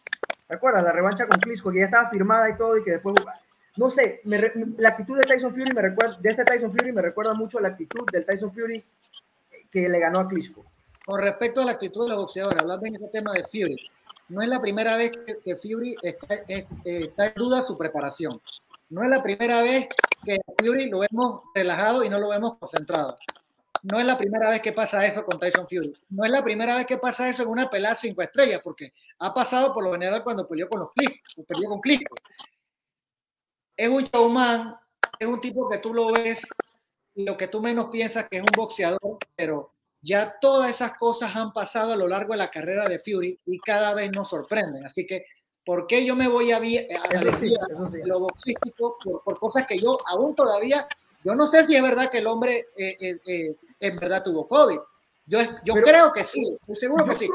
¿Te 0.49 0.55
acuerdas? 0.55 0.83
La 0.83 0.93
revancha 0.93 1.27
con 1.27 1.39
Clisco, 1.39 1.71
que 1.71 1.79
ya 1.79 1.85
estaba 1.85 2.11
firmada 2.11 2.51
y 2.51 2.57
todo, 2.57 2.77
y 2.77 2.83
que 2.83 2.93
después 2.93 3.15
no 3.77 3.91
sé, 3.91 4.21
la 4.25 4.89
actitud 4.89 5.17
de 5.17 5.25
Tyson 5.25 5.53
Fury 5.53 5.73
me 5.73 5.81
recuerda, 5.81 6.19
de 6.21 6.29
este 6.29 6.45
Tyson 6.45 6.73
Fury 6.73 6.91
me 6.91 7.01
recuerda 7.01 7.33
mucho 7.35 7.61
la 7.61 7.69
actitud 7.69 8.05
del 8.13 8.27
Tyson 8.27 8.53
Fury 8.53 8.85
que 9.71 9.89
le 9.89 10.01
ganó 10.01 10.19
a 10.19 10.29
Clisco. 10.29 10.65
Con 11.09 11.23
respecto 11.23 11.63
a 11.63 11.65
la 11.65 11.73
actitud 11.73 12.03
de 12.03 12.11
los 12.11 12.19
boxeadores, 12.19 12.61
hablando 12.61 12.85
en 12.85 12.97
este 12.97 13.09
tema 13.09 13.33
de 13.33 13.43
Fury, 13.43 13.77
no 14.29 14.43
es 14.43 14.49
la 14.49 14.61
primera 14.61 14.95
vez 14.95 15.11
que, 15.43 15.57
Fury 15.57 15.97
está, 16.03 16.35
está, 16.47 17.27
en 17.29 17.35
duda 17.35 17.67
su 17.67 17.79
preparación. 17.79 18.39
No 18.91 19.03
es 19.03 19.09
la 19.09 19.23
primera 19.23 19.63
vez 19.63 19.89
que 20.23 20.39
Fury 20.59 20.91
lo 20.91 20.99
vemos 20.99 21.45
relajado 21.55 22.05
y 22.05 22.11
no 22.11 22.19
lo 22.19 22.29
vemos 22.29 22.59
concentrado. 22.59 23.17
No 23.85 23.99
es 23.99 24.05
la 24.05 24.19
primera 24.19 24.51
vez 24.51 24.61
que 24.61 24.73
pasa 24.73 25.07
eso 25.07 25.25
con 25.25 25.41
Tyson 25.41 25.67
Fury. 25.67 25.95
No 26.11 26.27
es 26.27 26.31
la 26.31 26.45
primera 26.45 26.77
vez 26.77 26.85
que 26.85 26.99
pasa 26.99 27.27
eso 27.27 27.43
en 27.43 27.49
una 27.49 27.71
pelea 27.71 27.95
cinco 27.95 28.21
estrellas, 28.21 28.61
porque 28.63 28.93
ha 29.21 29.33
pasado 29.33 29.73
por 29.73 29.85
lo 29.85 29.93
general 29.93 30.23
cuando 30.23 30.47
peleó 30.47 30.69
con 30.69 30.81
los 30.81 30.93
Klitschko, 30.93 31.43
peleó 31.45 31.71
con. 31.71 31.81
Es 33.79 33.89
un 33.89 34.05
showman, 34.05 34.77
es 35.19 35.27
un 35.27 35.41
tipo 35.41 35.71
que 35.71 35.79
tú 35.79 35.95
lo 35.95 36.13
ves 36.13 36.43
lo 37.15 37.35
que 37.37 37.49
tú 37.49 37.63
menos 37.63 37.89
piensas 37.89 38.29
que 38.29 38.37
es 38.37 38.43
un 38.43 38.53
boxeador, 38.55 39.17
pero 39.35 39.71
ya 40.09 40.37
todas 40.41 40.71
esas 40.71 40.97
cosas 40.97 41.37
han 41.37 41.53
pasado 41.53 41.93
a 41.93 41.97
lo 41.97 42.09
largo 42.09 42.33
de 42.33 42.39
la 42.39 42.51
carrera 42.51 42.87
de 42.87 42.99
Fury 42.99 43.39
y 43.45 43.59
cada 43.59 43.93
vez 43.93 44.11
nos 44.11 44.31
sorprenden. 44.31 44.87
Así 44.87 45.07
que, 45.07 45.27
¿por 45.67 45.87
qué 45.87 46.05
yo 46.07 46.17
me 46.17 46.29
voy 46.29 46.51
a, 46.51 46.57
a, 46.57 46.61
lo 48.05 48.21
boxístico 48.21 48.97
por, 49.23 49.39
cosas 49.39 49.67
que 49.67 49.79
yo 49.79 49.99
aún 50.07 50.35
todavía, 50.35 50.89
yo 51.23 51.35
no 51.35 51.47
sé 51.49 51.67
si 51.67 51.77
es 51.77 51.83
verdad 51.83 52.11
que 52.11 52.19
el 52.19 52.27
hombre 52.27 52.69
eh, 52.75 52.97
eh, 52.99 53.19
eh, 53.27 53.57
en 53.81 53.97
verdad 53.99 54.23
tuvo 54.25 54.49
COVID. 54.49 54.79
Yo, 55.27 55.41
yo 55.63 55.75
creo 55.75 56.11
que 56.11 56.25
sí, 56.25 56.57
seguro 56.75 57.05
que 57.05 57.15
sí. 57.15 57.29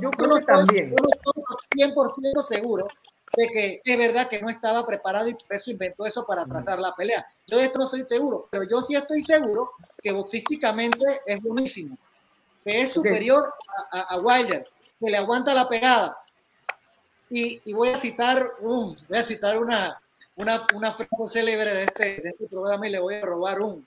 yo, 0.00 0.10
creo 0.12 0.36
que 0.36 0.44
también. 0.44 0.90
Yo 0.90 0.96
no 1.02 1.08
estoy 1.12 1.92
100% 1.92 2.42
seguro 2.44 2.86
de 3.34 3.48
que 3.48 3.80
es 3.84 3.98
verdad 3.98 4.28
que 4.28 4.40
no 4.40 4.48
estaba 4.48 4.86
preparado 4.86 5.28
y 5.28 5.34
por 5.34 5.56
eso 5.56 5.70
inventó 5.70 6.06
eso 6.06 6.26
para 6.26 6.44
trazar 6.44 6.78
la 6.78 6.94
pelea. 6.94 7.26
Yo 7.46 7.58
de 7.58 7.64
esto 7.64 7.78
no 7.78 7.88
soy 7.88 8.04
seguro, 8.08 8.48
pero 8.50 8.64
yo 8.64 8.82
sí 8.82 8.94
estoy 8.94 9.24
seguro 9.24 9.70
que 10.00 10.12
boxísticamente 10.12 11.20
es 11.26 11.40
buenísimo, 11.42 11.96
que 12.64 12.82
es 12.82 12.92
superior 12.92 13.52
a, 13.90 14.18
Wilder, 14.18 14.64
que 15.00 15.10
le 15.10 15.16
aguanta 15.16 15.54
la 15.54 15.68
pegada. 15.68 16.16
Y, 17.28 17.60
y 17.64 17.72
voy 17.72 17.88
a 17.88 17.98
citar, 17.98 18.52
un, 18.60 18.96
voy 19.08 19.18
a 19.18 19.24
citar 19.24 19.58
una, 19.58 19.92
una, 20.36 20.66
una 20.74 20.92
frase 20.92 21.08
célebre 21.28 21.74
de 21.74 21.82
este, 21.84 22.04
de 22.22 22.30
este 22.30 22.46
programa 22.46 22.86
y 22.86 22.92
le 22.92 23.00
voy 23.00 23.16
a 23.16 23.26
robar 23.26 23.60
un, 23.60 23.86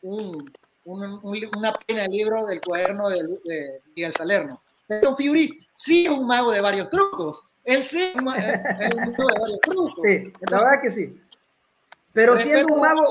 un, 0.00 0.50
un, 0.84 1.50
una 1.56 1.72
pena 1.74 2.02
de 2.02 2.08
libro 2.08 2.46
del 2.46 2.60
cuaderno 2.60 3.10
de, 3.10 3.22
de 3.44 3.82
Miguel 3.94 4.14
Salerno. 4.14 4.60
Don 4.88 5.16
Fury 5.16 5.66
sí 5.76 6.06
es 6.06 6.10
un 6.10 6.26
mago 6.26 6.50
de 6.50 6.60
varios 6.60 6.88
trucos 6.90 7.44
él 7.64 7.84
sí 7.84 8.00
es 8.00 8.14
un 8.14 8.24
mago 8.24 8.40
de 8.40 9.40
varios 9.40 9.60
trucos. 9.60 9.94
Sí, 10.02 10.32
la 10.50 10.58
verdad 10.58 10.82
que 10.82 10.90
sí. 10.90 11.22
Pero 12.12 12.36
si 12.36 12.50
es 12.50 12.64
un 12.64 12.78
mago, 12.78 13.06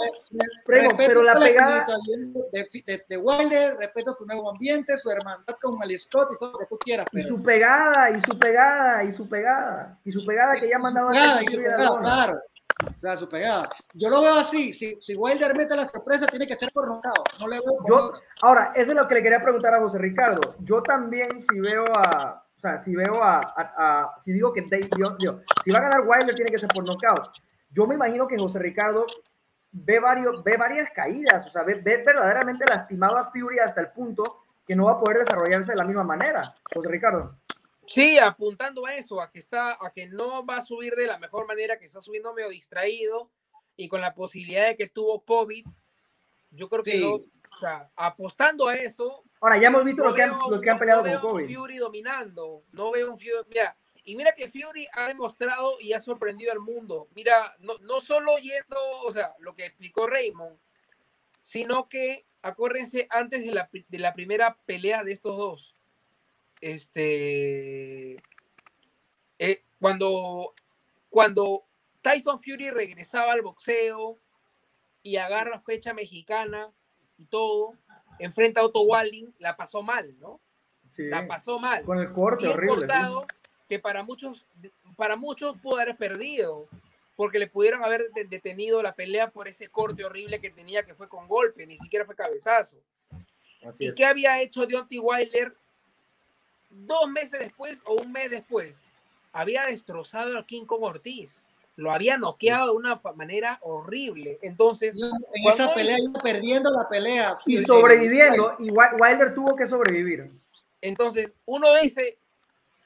pero 0.67 1.23
la 1.23 1.33
pegada 1.33 1.87
de, 2.51 3.03
de, 3.09 3.17
Wilder, 3.17 3.77
respeto 3.77 4.15
su 4.15 4.25
nuevo 4.25 4.51
ambiente, 4.51 4.95
su 4.97 5.09
hermandad 5.09 5.55
con 5.59 5.77
Mali 5.77 5.97
Scott 5.97 6.29
y 6.33 6.37
todo 6.37 6.51
lo 6.51 6.59
que 6.59 6.67
tú 6.67 6.77
quieras. 6.77 7.07
Y 7.11 7.23
su 7.23 7.41
pegada, 7.41 8.11
y 8.11 8.19
su 8.21 8.37
pegada, 8.37 9.03
y 9.03 9.11
su 9.11 9.27
pegada, 9.27 9.99
y 10.05 10.11
su 10.11 10.23
pegada 10.23 10.55
que 10.55 10.69
ya 10.69 10.75
ha 10.75 10.79
mandado 10.79 11.09
a 11.09 11.11
pegada, 11.11 11.97
Claro, 11.99 12.41
claro, 12.99 13.19
su 13.19 13.27
pegada. 13.27 13.69
Yo 13.93 14.09
lo 14.09 14.21
veo 14.21 14.35
así, 14.35 14.71
si, 14.71 14.95
si 15.01 15.15
Wilder 15.15 15.55
mete 15.55 15.75
la 15.75 15.87
sorpresa, 15.87 16.27
tiene 16.27 16.45
que 16.45 16.55
ser 16.55 16.71
por 16.71 16.87
nocao. 16.87 17.23
No 17.39 17.47
le 17.47 17.59
veo 17.59 17.77
Yo, 17.87 18.11
ahora, 18.41 18.71
eso 18.75 18.91
es 18.91 18.97
lo 18.97 19.07
que 19.07 19.15
le 19.15 19.23
quería 19.23 19.41
preguntar 19.41 19.73
a 19.73 19.79
José 19.79 19.97
Ricardo. 19.97 20.41
Yo 20.59 20.83
también, 20.83 21.39
si 21.39 21.59
veo 21.59 21.85
a, 21.95 22.43
o 22.61 22.67
sea, 22.67 22.77
si 22.77 22.95
veo 22.95 23.23
a, 23.23 23.39
a, 23.57 24.15
si 24.21 24.31
digo 24.31 24.53
que 24.53 24.61
Dios, 24.61 25.17
Dios, 25.17 25.41
si 25.63 25.71
va 25.71 25.79
a 25.79 25.81
ganar 25.81 26.01
Wilder 26.05 26.35
tiene 26.35 26.51
que 26.51 26.59
ser 26.59 26.69
por 26.69 26.83
knockout. 26.83 27.31
Yo 27.71 27.87
me 27.87 27.95
imagino 27.95 28.27
que 28.27 28.37
José 28.37 28.59
Ricardo 28.59 29.07
ve, 29.71 29.99
varios, 29.99 30.43
ve 30.43 30.57
varias 30.57 30.91
caídas, 30.91 31.43
o 31.47 31.49
sea, 31.49 31.63
ve, 31.63 31.81
verdaderamente 31.81 32.63
lastimado 32.65 33.17
a 33.17 33.31
Fury 33.31 33.57
hasta 33.57 33.81
el 33.81 33.89
punto 33.89 34.43
que 34.67 34.75
no 34.75 34.85
va 34.85 34.91
a 34.91 34.99
poder 34.99 35.17
desarrollarse 35.17 35.71
de 35.71 35.77
la 35.77 35.85
misma 35.85 36.03
manera. 36.03 36.43
José 36.71 36.87
Ricardo. 36.87 37.35
Sí, 37.87 38.19
apuntando 38.19 38.85
a 38.85 38.93
eso, 38.93 39.19
a 39.19 39.31
que 39.31 39.39
está, 39.39 39.71
a 39.71 39.91
que 39.91 40.05
no 40.05 40.45
va 40.45 40.57
a 40.57 40.61
subir 40.61 40.93
de 40.93 41.07
la 41.07 41.17
mejor 41.17 41.47
manera, 41.47 41.79
que 41.79 41.85
está 41.85 41.99
subiendo 41.99 42.31
medio 42.35 42.49
distraído 42.49 43.31
y 43.75 43.87
con 43.87 44.01
la 44.01 44.13
posibilidad 44.13 44.67
de 44.67 44.77
que 44.77 44.87
tuvo 44.87 45.25
COVID. 45.25 45.65
Yo 46.51 46.69
creo 46.69 46.83
que 46.83 47.03
o 47.03 47.57
sea, 47.57 47.89
apostando 47.95 48.67
a 48.67 48.75
eso, 48.75 49.23
Ahora, 49.41 49.57
ya 49.57 49.69
hemos 49.69 49.83
visto 49.83 50.03
lo, 50.03 50.13
que 50.13 50.21
han, 50.21 50.37
lo 50.49 50.61
que 50.61 50.69
han 50.69 50.77
peleado 50.77 51.03
con 51.19 51.49
Fury 51.49 51.77
dominando, 51.77 52.63
no 52.71 52.91
veo 52.91 53.09
un 53.09 53.17
Fury, 53.17 53.31
mira, 53.49 53.75
y 54.03 54.15
mira 54.15 54.33
que 54.33 54.47
Fury 54.47 54.87
ha 54.93 55.07
demostrado 55.07 55.77
y 55.79 55.93
ha 55.93 55.99
sorprendido 55.99 56.51
al 56.51 56.59
mundo. 56.59 57.07
Mira, 57.15 57.55
no, 57.59 57.79
no 57.79 57.99
solo 58.01 58.37
yendo, 58.37 58.77
o 59.03 59.11
sea, 59.11 59.33
lo 59.39 59.55
que 59.55 59.65
explicó 59.65 60.05
Raymond, 60.05 60.59
sino 61.41 61.89
que, 61.89 62.27
acuérdense, 62.43 63.07
antes 63.09 63.43
de 63.43 63.51
la, 63.51 63.67
de 63.71 63.99
la 63.99 64.13
primera 64.13 64.57
pelea 64.65 65.03
de 65.03 65.11
estos 65.11 65.35
dos, 65.35 65.75
este, 66.61 68.21
eh, 69.39 69.63
cuando, 69.79 70.53
cuando 71.09 71.65
Tyson 72.03 72.39
Fury 72.39 72.69
regresaba 72.69 73.33
al 73.33 73.41
boxeo 73.41 74.19
y 75.01 75.15
agarra 75.17 75.59
fecha 75.59 75.95
mexicana 75.95 76.71
y 77.17 77.25
todo, 77.25 77.75
enfrenta 78.19 78.61
a 78.61 78.65
Otto 78.65 78.81
Walling, 78.81 79.27
la 79.39 79.55
pasó 79.55 79.81
mal, 79.81 80.13
¿no? 80.19 80.39
Sí, 80.91 81.03
la 81.03 81.25
pasó 81.27 81.59
mal. 81.59 81.83
Con 81.83 81.99
el 81.99 82.11
corte 82.11 82.47
horrible. 82.47 82.87
que 83.67 83.79
para 83.79 84.03
muchos, 84.03 84.45
para 84.95 85.15
muchos 85.15 85.57
pudo 85.59 85.79
haber 85.79 85.95
perdido, 85.95 86.67
porque 87.15 87.39
le 87.39 87.47
pudieron 87.47 87.83
haber 87.83 88.11
detenido 88.11 88.81
la 88.81 88.93
pelea 88.93 89.29
por 89.29 89.47
ese 89.47 89.69
corte 89.69 90.03
horrible 90.03 90.41
que 90.41 90.49
tenía, 90.49 90.83
que 90.83 90.95
fue 90.95 91.07
con 91.07 91.27
golpe, 91.27 91.65
ni 91.65 91.77
siquiera 91.77 92.05
fue 92.05 92.15
cabezazo. 92.15 92.77
¿Y 93.79 93.93
qué 93.93 94.05
había 94.05 94.41
hecho 94.41 94.65
Deontay 94.65 94.99
Wilder 94.99 95.55
dos 96.69 97.07
meses 97.09 97.39
después 97.39 97.81
o 97.85 97.95
un 97.95 98.11
mes 98.11 98.29
después? 98.29 98.87
Había 99.33 99.65
destrozado 99.65 100.37
a 100.37 100.45
King 100.45 100.65
Kong 100.65 100.83
Ortiz 100.83 101.43
lo 101.81 101.91
había 101.91 102.17
noqueado 102.17 102.67
de 102.67 102.77
una 102.77 103.01
manera 103.15 103.57
horrible. 103.63 104.37
Entonces, 104.43 104.95
en 104.97 105.51
esa 105.51 105.73
pelea 105.73 105.97
iba 105.99 106.19
perdiendo 106.19 106.69
la 106.69 106.87
pelea. 106.87 107.37
Y 107.47 107.57
sobreviviendo, 107.57 108.55
y 108.59 108.69
Wilder 108.69 109.33
tuvo 109.33 109.55
que 109.55 109.65
sobrevivir. 109.65 110.27
Entonces, 110.79 111.33
uno 111.45 111.73
dice, 111.81 112.19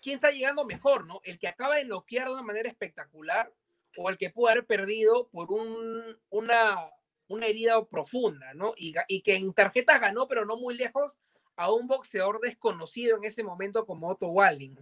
¿quién 0.02 0.16
está 0.16 0.32
llegando 0.32 0.64
mejor, 0.64 1.06
no? 1.06 1.20
El 1.26 1.38
que 1.38 1.50
acaba 1.50 1.76
de 1.76 1.84
noquear 1.84 2.28
de 2.28 2.34
una 2.36 2.44
manera 2.44 2.70
espectacular 2.70 3.52
o 3.98 4.10
el 4.10 4.18
que 4.18 4.30
pudo 4.30 4.48
haber 4.48 4.66
perdido 4.66 5.28
por 5.28 5.52
un, 5.52 6.18
una, 6.30 6.90
una 7.28 7.48
herida 7.48 7.84
profunda, 7.84 8.54
¿no? 8.54 8.74
Y, 8.78 8.94
y 9.10 9.22
que 9.22 9.36
en 9.36 9.54
tarjetas 9.54 10.00
ganó, 10.00 10.28
pero 10.30 10.46
no 10.46 10.56
muy 10.56 10.76
lejos, 10.76 11.18
a 11.58 11.72
un 11.72 11.88
boxeador 11.88 12.40
desconocido 12.40 13.18
en 13.18 13.26
ese 13.26 13.44
momento 13.44 13.86
como 13.86 14.10
Otto 14.10 14.28
Walling. 14.28 14.76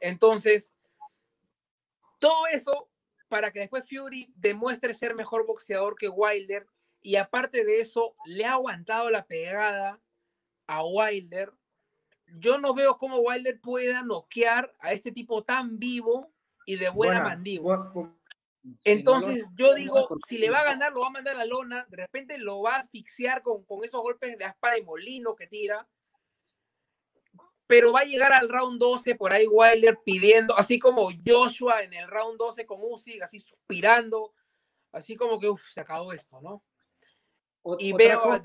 Entonces, 0.00 0.72
todo 2.18 2.46
eso 2.48 2.88
para 3.30 3.52
que 3.52 3.60
después 3.60 3.88
Fury 3.88 4.30
demuestre 4.36 4.92
ser 4.92 5.14
mejor 5.14 5.46
boxeador 5.46 5.94
que 5.94 6.08
Wilder 6.08 6.66
y 7.00 7.16
aparte 7.16 7.64
de 7.64 7.80
eso 7.80 8.14
le 8.26 8.44
ha 8.44 8.54
aguantado 8.54 9.08
la 9.08 9.24
pegada 9.24 10.00
a 10.66 10.84
Wilder. 10.84 11.52
Yo 12.26 12.58
no 12.58 12.74
veo 12.74 12.98
cómo 12.98 13.18
Wilder 13.18 13.60
pueda 13.60 14.02
noquear 14.02 14.74
a 14.80 14.92
este 14.92 15.12
tipo 15.12 15.44
tan 15.44 15.78
vivo 15.78 16.32
y 16.66 16.76
de 16.76 16.90
buena, 16.90 17.22
mandíbula. 17.22 17.78
Entonces 18.84 19.46
yo 19.54 19.74
digo, 19.74 20.08
si 20.26 20.36
le 20.36 20.50
va 20.50 20.60
a 20.60 20.64
ganar, 20.64 20.92
lo 20.92 21.00
va 21.00 21.06
a 21.06 21.10
mandar 21.10 21.36
a 21.36 21.38
la 21.38 21.44
lona, 21.46 21.86
de 21.88 21.96
repente 21.96 22.36
lo 22.36 22.60
va 22.60 22.76
a 22.76 22.80
asfixiar 22.80 23.42
con, 23.42 23.64
con 23.64 23.84
esos 23.84 24.02
golpes 24.02 24.36
de 24.36 24.44
aspa 24.44 24.72
de 24.72 24.82
molino 24.82 25.34
que 25.36 25.46
tira 25.46 25.88
pero 27.70 27.92
va 27.92 28.00
a 28.00 28.04
llegar 28.04 28.32
al 28.32 28.48
round 28.48 28.80
12 28.80 29.14
por 29.14 29.32
ahí 29.32 29.46
Wilder 29.46 29.96
pidiendo, 30.04 30.58
así 30.58 30.80
como 30.80 31.08
Joshua 31.24 31.84
en 31.84 31.94
el 31.94 32.08
round 32.08 32.36
12 32.36 32.66
con 32.66 32.80
Usyk, 32.82 33.22
así 33.22 33.38
suspirando, 33.38 34.32
así 34.90 35.14
como 35.14 35.38
que 35.38 35.48
uf, 35.48 35.62
se 35.70 35.80
acabó 35.80 36.12
esto, 36.12 36.40
¿no? 36.40 36.64
y 37.78 37.92
otra, 37.92 38.06
veo, 38.06 38.22
cosa, 38.22 38.42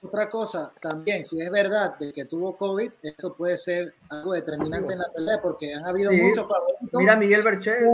otra 0.00 0.30
cosa 0.30 0.72
también, 0.80 1.24
si 1.24 1.42
es 1.42 1.50
verdad 1.50 1.98
de 1.98 2.14
que 2.14 2.24
tuvo 2.24 2.56
COVID, 2.56 2.92
esto 3.02 3.34
puede 3.36 3.58
ser 3.58 3.92
algo 4.08 4.32
determinante 4.32 4.94
en 4.94 5.00
la 5.00 5.12
pelea 5.12 5.42
porque 5.42 5.74
han 5.74 5.84
habido 5.84 6.12
muchos 6.12 6.48
favoritos. 6.48 7.00
Mira 7.00 7.16
Miguel 7.16 7.42
Berchel. 7.42 7.84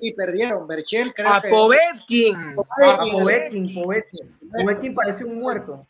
Y 0.00 0.12
perdieron. 0.14 0.66
Berchel 0.66 1.14
creo 1.14 1.34
a 1.34 1.40
Povetkin. 1.40 2.34
A 2.34 2.96
Povetkin, 3.12 3.72
Povetkin. 3.72 4.38
Povetkin 4.50 4.94
parece 4.94 5.24
un 5.24 5.38
muerto 5.38 5.86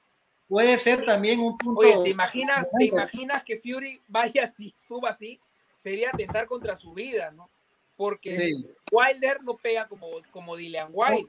puede 0.52 0.76
ser 0.76 1.02
también 1.06 1.40
un 1.40 1.56
punto. 1.56 1.80
Oye, 1.80 1.96
¿te 2.02 2.10
imaginas, 2.10 2.68
¿te 2.76 2.84
imaginas 2.84 3.42
que 3.42 3.56
Fury 3.56 3.98
vaya 4.06 4.44
así, 4.44 4.74
suba 4.76 5.08
así? 5.08 5.40
Sería 5.72 6.10
atentar 6.10 6.46
contra 6.46 6.76
su 6.76 6.92
vida, 6.92 7.30
¿no? 7.30 7.48
Porque 7.96 8.50
Wilder 8.92 9.42
no 9.42 9.56
pega 9.56 9.88
como, 9.88 10.08
como 10.30 10.54
Dillian 10.54 10.90
Wilder. 10.92 11.24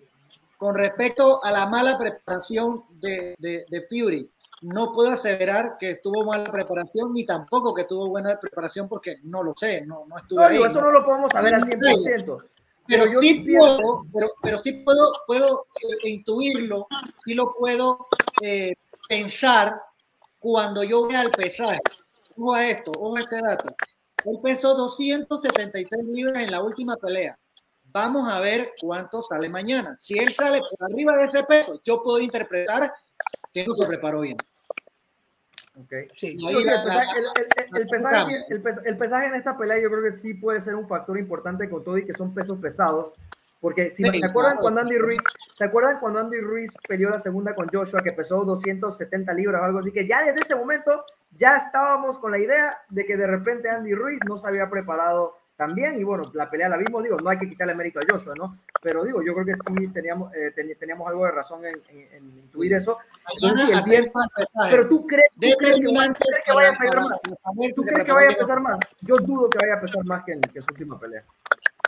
Con, 0.57 0.75
respecto 0.75 1.41
a 1.41 1.51
la 1.51 1.67
mala 1.67 1.97
preparación 1.97 2.83
de, 2.99 3.36
de, 3.39 3.81
Fury, 3.88 4.29
no 4.62 4.91
puedo 4.91 5.12
aseverar 5.12 5.77
que 5.79 5.95
tuvo 5.95 6.25
mala 6.25 6.51
preparación 6.51 7.13
ni 7.13 7.25
tampoco 7.25 7.73
que 7.73 7.86
tuvo 7.86 8.09
buena 8.09 8.38
preparación 8.38 8.89
porque 8.89 9.19
no 9.23 9.41
lo 9.41 9.53
sé, 9.55 9.86
no, 9.86 10.05
no 10.05 10.17
estuve 10.17 10.59
no, 10.59 10.65
eso 10.65 10.81
no 10.81 10.91
lo 10.91 11.05
podemos 11.05 11.31
saber 11.31 11.55
al 11.55 11.63
100%. 11.63 12.49
Pero, 12.86 13.05
yo 13.05 13.21
sí 13.21 13.45
puedo, 13.57 14.01
pero, 14.13 14.27
pero 14.41 14.59
sí 14.59 14.73
puedo, 14.73 15.13
puedo 15.25 15.67
eh, 15.81 16.09
intuirlo, 16.09 16.88
sí 17.23 17.33
lo 17.33 17.53
puedo 17.53 18.07
eh, 18.41 18.73
pensar 19.13 19.80
cuando 20.39 20.84
yo 20.84 21.08
vea 21.08 21.21
el 21.21 21.32
pesaje. 21.32 21.80
Ojo 22.36 22.54
a 22.54 22.67
esto, 22.67 22.91
ojo 22.97 23.17
a 23.17 23.19
este 23.21 23.39
dato. 23.41 23.76
Él 24.26 24.39
pesó 24.41 24.73
273 24.73 26.06
libras 26.06 26.43
en 26.43 26.52
la 26.52 26.62
última 26.62 26.95
pelea. 26.97 27.38
Vamos 27.91 28.32
a 28.32 28.39
ver 28.39 28.71
cuánto 28.82 29.21
sale 29.21 29.49
mañana. 29.49 29.95
Si 29.99 30.17
él 30.17 30.34
sale 30.34 30.62
por 30.62 30.91
arriba 30.91 31.13
de 31.13 31.26
ese 31.26 31.43
peso, 31.43 31.80
yo 31.84 32.02
puedo 32.02 32.19
interpretar 32.19 32.91
que 33.54 33.67
no 33.67 33.76
se 33.76 33.86
preparó 33.86 34.21
bien. 34.21 34.38
Okay. 35.86 36.08
Sí, 36.15 36.38
el 38.86 38.97
pesaje 38.97 39.26
en 39.28 39.36
esta 39.36 39.58
pelea 39.58 39.80
yo 39.80 39.89
creo 39.89 40.04
que 40.04 40.12
sí 40.12 40.36
puede 40.36 40.62
ser 40.62 40.76
un 40.76 40.88
factor 40.88 41.17
importante 41.17 41.69
con 41.69 41.84
todo 41.84 41.97
y 41.97 42.06
que 42.06 42.13
son 42.13 42.34
pesos 42.34 42.60
pesados 42.60 43.13
porque 43.63 43.91
si 43.93 44.04
se 44.04 44.26
acuerdan 44.26 44.58
cuando 44.58 44.82
Andy 44.82 44.97
Ruiz, 44.97 45.21
¿se 45.56 45.63
acuerdan 45.63 45.97
cuando 46.02 46.19
Andy 46.19 46.41
Ruiz 46.41 46.69
peleó 46.86 47.10
la 47.10 47.17
segunda 47.17 47.56
con 47.56 47.69
Joshua 47.69 48.02
que 48.04 48.12
pesó 48.12 48.43
270 48.43 49.34
libras 49.34 49.62
o 49.62 49.63
algo 49.63 49.80
así? 49.80 49.89
Que 49.93 50.06
ya 50.06 50.21
desde 50.21 50.41
ese 50.41 50.54
momento 50.54 51.06
ya 51.32 51.56
estábamos 51.56 52.19
con 52.19 52.32
la 52.32 52.39
idea 52.39 52.78
de 52.89 53.06
que 53.06 53.15
de 53.15 53.26
repente 53.26 53.69
Andy 53.69 53.95
Ruiz 53.95 54.19
no 54.28 54.38
se 54.38 54.49
había 54.49 54.69
preparado 54.69 55.38
tan 55.56 55.76
bien 55.76 55.97
y 55.97 56.04
bueno, 56.04 56.30
la 56.34 56.49
pelea 56.49 56.67
la 56.67 56.76
vimos, 56.76 57.04
digo, 57.04 57.15
no 57.21 57.30
hay 57.30 57.39
que 57.39 57.47
quitarle 57.47 57.73
mérito 57.73 57.99
a 57.99 58.13
Joshua, 58.13 58.34
¿no? 58.38 58.58
Pero 58.82 59.06
digo, 59.06 59.23
yo 59.23 59.34
creo 59.34 59.45
que 59.45 59.56
sí 59.56 59.93
teníamos, 59.93 60.34
eh, 60.36 60.52
teníamos 60.78 61.08
algo 61.08 61.23
de 61.23 61.32
razón 61.32 61.62
en, 61.65 62.38
intuir 62.38 62.73
eso. 62.73 62.97
pero 64.69 64.89
tú 64.89 65.08
crees, 65.08 65.32
que, 65.39 66.54
vaya 66.54 66.71
a 66.71 66.73
pesar 66.73 67.02
más. 67.02 67.21
¿Tú 67.73 67.82
crees 67.84 68.06
que 68.06 68.12
vaya 68.12 68.30
a 68.30 68.38
pesar 68.38 68.60
más? 68.60 68.78
Yo 68.99 69.15
dudo 69.15 69.49
que 69.49 69.60
vaya 69.62 69.76
a 69.76 69.80
pesar 69.80 70.04
más 70.04 70.26
que 70.26 70.34
en, 70.34 70.41
que 70.41 70.60
su 70.60 70.67
última 70.69 70.99
pelea. 70.99 71.23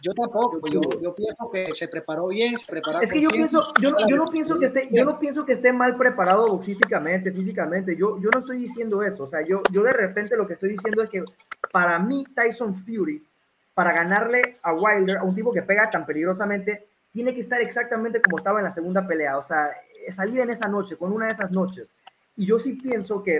Yo 0.05 0.13
tampoco, 0.13 0.61
yo, 0.71 0.81
yo, 1.01 1.15
pienso 1.15 1.49
que 1.49 1.73
se 1.73 1.87
preparó 1.87 2.27
bien, 2.27 2.59
se 2.59 2.71
preparó 2.71 3.01
Es 3.01 3.11
que 3.11 3.19
yo 3.19 3.29
pienso, 3.29 3.73
yo 3.81 3.89
no, 3.89 3.97
yo 4.07 4.17
no 4.17 4.25
pienso 4.25 4.55
que 4.59 4.67
esté, 4.67 4.87
yo 4.91 5.03
no 5.03 5.17
pienso 5.17 5.43
que 5.43 5.53
esté 5.53 5.73
mal 5.73 5.97
preparado 5.97 6.45
boxísticamente, 6.45 7.31
físicamente. 7.31 7.95
Yo, 7.95 8.21
yo 8.21 8.29
no 8.31 8.41
estoy 8.41 8.59
diciendo 8.59 9.01
eso. 9.01 9.23
O 9.23 9.27
sea, 9.27 9.41
yo, 9.41 9.63
yo 9.71 9.81
de 9.81 9.93
repente 9.93 10.37
lo 10.37 10.45
que 10.45 10.53
estoy 10.53 10.69
diciendo 10.69 11.01
es 11.01 11.09
que 11.09 11.23
para 11.71 11.97
mí 11.97 12.23
Tyson 12.35 12.75
Fury, 12.75 13.25
para 13.73 13.93
ganarle 13.93 14.53
a 14.61 14.73
Wilder, 14.73 15.17
a 15.17 15.23
un 15.23 15.33
tipo 15.33 15.51
que 15.51 15.63
pega 15.63 15.89
tan 15.89 16.05
peligrosamente, 16.05 16.85
tiene 17.11 17.33
que 17.33 17.39
estar 17.39 17.59
exactamente 17.59 18.21
como 18.21 18.37
estaba 18.37 18.59
en 18.59 18.65
la 18.65 18.71
segunda 18.71 19.07
pelea. 19.07 19.39
O 19.39 19.43
sea, 19.43 19.71
salir 20.11 20.39
en 20.39 20.51
esa 20.51 20.67
noche, 20.67 20.97
con 20.97 21.13
una 21.13 21.25
de 21.25 21.31
esas 21.31 21.49
noches. 21.49 21.91
Y 22.37 22.45
yo 22.45 22.59
sí 22.59 22.73
pienso 22.73 23.23
que 23.23 23.39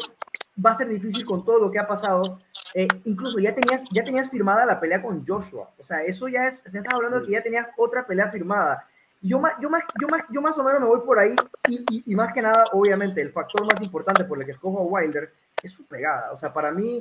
va 0.63 0.71
a 0.71 0.75
ser 0.75 0.87
difícil 0.87 1.25
con 1.25 1.43
todo 1.43 1.59
lo 1.59 1.71
que 1.71 1.79
ha 1.79 1.87
pasado. 1.87 2.39
Eh, 2.73 2.87
incluso 3.05 3.39
ya 3.39 3.53
tenías, 3.53 3.83
ya 3.91 4.03
tenías 4.03 4.29
firmada 4.29 4.65
la 4.65 4.79
pelea 4.79 5.01
con 5.01 5.25
Joshua. 5.25 5.71
O 5.77 5.83
sea, 5.83 6.03
eso 6.03 6.27
ya 6.27 6.47
es, 6.47 6.63
se 6.65 6.77
está 6.77 6.95
hablando 6.95 7.19
de 7.19 7.25
que 7.25 7.31
ya 7.33 7.43
tenías 7.43 7.67
otra 7.77 8.05
pelea 8.05 8.29
firmada. 8.29 8.87
Yo 9.21 9.39
más, 9.39 9.53
yo, 9.59 9.69
más, 9.69 9.83
yo, 9.99 10.07
más, 10.07 10.21
yo 10.29 10.41
más 10.41 10.57
o 10.57 10.63
menos 10.63 10.81
me 10.81 10.87
voy 10.87 11.01
por 11.01 11.17
ahí 11.17 11.35
y, 11.67 12.03
y, 12.05 12.15
más 12.15 12.31
que 12.31 12.43
nada, 12.43 12.65
obviamente, 12.73 13.21
el 13.21 13.31
factor 13.31 13.65
más 13.65 13.81
importante 13.81 14.23
por 14.23 14.37
el 14.37 14.45
que 14.45 14.51
escojo 14.51 14.79
a 14.79 14.83
Wilder 14.83 15.33
es 15.63 15.71
su 15.71 15.83
pegada. 15.85 16.31
O 16.31 16.37
sea, 16.37 16.53
para 16.53 16.71
mí, 16.71 16.99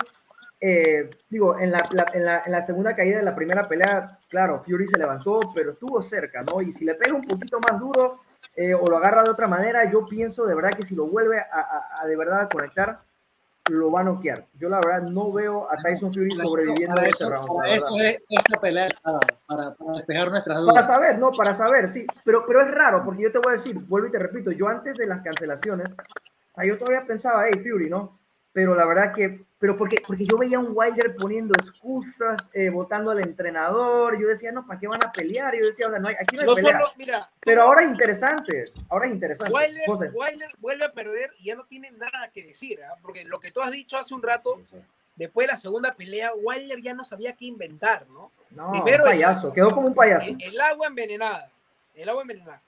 eh, 0.59 1.11
digo, 1.29 1.59
en 1.59 1.71
la, 1.73 1.87
en, 2.15 2.25
la, 2.25 2.43
en 2.47 2.53
la, 2.53 2.63
segunda 2.63 2.97
caída 2.97 3.19
de 3.19 3.25
la 3.25 3.35
primera 3.35 3.69
pelea, 3.69 4.19
claro, 4.31 4.63
Fury 4.65 4.87
se 4.87 4.99
levantó, 4.99 5.41
pero 5.55 5.73
estuvo 5.73 6.01
cerca, 6.01 6.43
¿no? 6.43 6.63
Y 6.63 6.73
si 6.73 6.87
le 6.87 6.95
pega 6.95 7.15
un 7.15 7.21
poquito 7.21 7.61
más 7.61 7.79
duro 7.79 8.09
eh, 8.57 8.73
o 8.73 8.87
lo 8.87 8.97
agarra 8.97 9.23
de 9.23 9.31
otra 9.31 9.47
manera, 9.47 9.91
yo 9.91 10.07
pienso 10.07 10.47
de 10.47 10.55
verdad 10.55 10.71
que 10.71 10.85
si 10.85 10.95
lo 10.95 11.07
vuelve 11.07 11.39
a, 11.39 11.47
a, 11.53 12.01
a 12.01 12.07
de 12.07 12.17
verdad 12.17 12.49
conectar, 12.51 13.01
lo 13.71 13.91
va 13.91 14.01
a 14.01 14.05
noquear. 14.05 14.47
Yo 14.59 14.69
la 14.69 14.81
verdad 14.85 15.09
no 15.09 15.33
veo 15.33 15.71
a 15.71 15.77
Tyson 15.77 16.13
Fury 16.13 16.31
sobreviviendo 16.31 17.01
a 17.01 17.05
ese 17.05 17.29
round. 17.29 17.47
Para 17.47 17.75
eso 17.75 17.97
es 17.99 18.23
esta 18.29 18.61
pelea, 18.61 18.89
para, 19.03 19.21
para, 19.47 19.93
despejar 19.95 20.31
nuestras 20.31 20.59
dudas. 20.59 20.75
Para 20.75 20.87
saber, 20.87 21.19
no, 21.19 21.33
para 21.33 21.55
saber, 21.55 21.89
sí. 21.89 22.07
Pero, 22.25 22.45
pero 22.47 22.61
es 22.61 22.71
raro, 22.71 23.03
porque 23.05 23.23
yo 23.23 23.33
te 23.33 23.39
voy 23.39 23.55
a 23.55 23.57
decir, 23.57 23.79
vuelvo 23.89 24.09
y 24.09 24.11
te 24.11 24.19
repito, 24.19 24.51
yo 24.51 24.69
antes 24.69 24.95
de 24.97 25.07
las 25.07 25.23
cancelaciones, 25.23 25.95
yo 26.63 26.79
todavía 26.79 27.07
pensaba, 27.07 27.47
hey, 27.49 27.59
Fury, 27.59 27.89
¿no? 27.89 28.19
Pero 28.55 28.75
la 28.75 28.87
verdad 28.87 29.13
que 29.13 29.45
pero 29.65 29.79
porque, 29.79 29.97
porque 30.07 30.27
yo 30.27 30.37
veía 30.37 30.59
a 30.59 30.61
un 30.61 30.73
Wilder 30.75 31.17
poniendo 31.17 31.55
excusas, 31.59 32.51
eh, 32.53 32.69
votando 32.71 33.13
al 33.13 33.21
entrenador, 33.21 34.21
yo 34.21 34.29
decía, 34.29 34.53
no, 34.53 34.67
¿para 34.67 34.79
qué 34.79 34.87
van 34.87 35.03
a 35.03 35.11
pelear? 35.11 35.57
Yo 35.57 35.65
decía, 35.65 35.89
no 35.89 36.07
hay, 36.07 36.17
aquí 36.21 36.37
no 36.37 36.43
hay 36.43 36.55
pelea. 36.57 36.81
mira, 36.99 37.31
pero 37.41 37.63
ahora 37.63 37.83
es 37.83 37.89
interesante, 37.89 38.67
ahora 38.91 39.07
es 39.07 39.13
interesante. 39.13 39.51
Wilder, 39.51 40.13
Wilder, 40.13 40.51
vuelve 40.59 40.85
a 40.85 40.93
perder 40.93 41.31
y 41.39 41.47
ya 41.47 41.55
no 41.55 41.65
tiene 41.65 41.91
nada 41.93 42.29
que 42.29 42.43
decir, 42.43 42.79
¿eh? 42.79 42.83
porque 43.01 43.25
lo 43.25 43.41
que 43.41 43.53
tú 43.53 43.63
has 43.63 43.71
dicho 43.71 43.97
hace 43.97 44.13
un 44.13 44.23
rato, 44.23 44.61
después 45.17 45.47
de 45.47 45.55
la 45.55 45.57
segunda 45.57 45.95
pelea, 45.95 46.33
Wilder 46.35 46.83
ya 46.83 46.93
no 46.93 47.07
sabía 47.07 47.33
qué 47.33 47.47
inventar, 47.47 48.07
¿no? 48.11 48.31
No, 48.51 48.71
Primero, 48.71 49.05
un 49.05 49.11
payaso, 49.13 49.51
quedó 49.51 49.71
como 49.73 49.87
un 49.87 49.95
payaso. 49.95 50.27
El, 50.29 50.61
agua 50.61 50.89
envenenada, 50.89 51.51
el 51.95 52.07
agua 52.11 52.21
envenenada. 52.21 52.61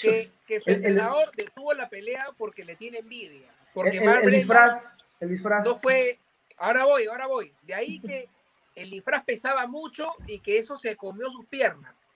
Que, 0.00 0.30
que 0.46 0.60
su 0.60 0.70
entrenador 0.70 1.32
detuvo 1.34 1.74
la 1.74 1.88
pelea 1.88 2.28
porque 2.38 2.64
le 2.64 2.76
tiene 2.76 2.98
envidia. 2.98 3.48
Porque 3.74 3.98
el, 3.98 4.30
disfraz, 4.30 4.88
el 5.20 5.28
disfraz. 5.28 5.64
No 5.64 5.76
fue, 5.76 6.18
Ahora 6.58 6.84
voy, 6.84 7.06
ahora 7.06 7.26
voy. 7.26 7.52
De 7.62 7.74
ahí 7.74 8.00
que 8.00 8.28
el 8.74 8.90
disfraz 8.90 9.24
pesaba 9.24 9.66
mucho 9.66 10.12
y 10.26 10.38
que 10.40 10.58
eso 10.58 10.76
se 10.76 10.96
comió 10.96 11.30
sus 11.30 11.46
piernas, 11.46 12.08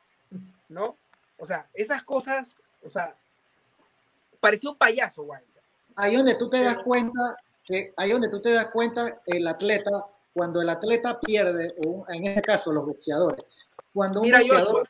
¿no? 0.69 0.97
O 1.39 1.47
sea, 1.47 1.69
esas 1.75 2.03
cosas, 2.03 2.61
o 2.83 2.89
sea, 2.89 3.15
parecía 4.41 4.71
un 4.71 4.77
payaso, 4.77 5.23
Wilder. 5.23 5.47
Ahí 5.97 6.17
donde 6.17 6.35
tú 6.37 6.49
te 6.49 6.63
das 6.63 6.79
cuenta, 6.79 7.37
que, 7.65 7.93
ahí 7.97 8.13
donde 8.13 8.31
tú 8.31 8.41
te 8.41 8.53
das 8.53 8.71
cuenta, 8.71 9.21
el 9.27 9.47
atleta, 9.47 10.05
cuando 10.33 10.61
el 10.61 10.69
atleta 10.69 11.19
pierde, 11.21 11.75
o 11.85 12.05
en 12.09 12.27
este 12.27 12.43
caso 12.43 12.73
los 12.73 12.87
boxeadores, 12.87 13.45
cuando 13.93 14.21
un, 14.21 14.31
boxeador, 14.31 14.83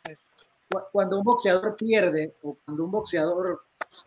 cuando 0.93 1.19
un 1.19 1.25
boxeador 1.25 1.77
pierde 1.77 2.35
o 2.43 2.57
cuando 2.65 2.85
un 2.85 2.91
boxeador 2.91 3.61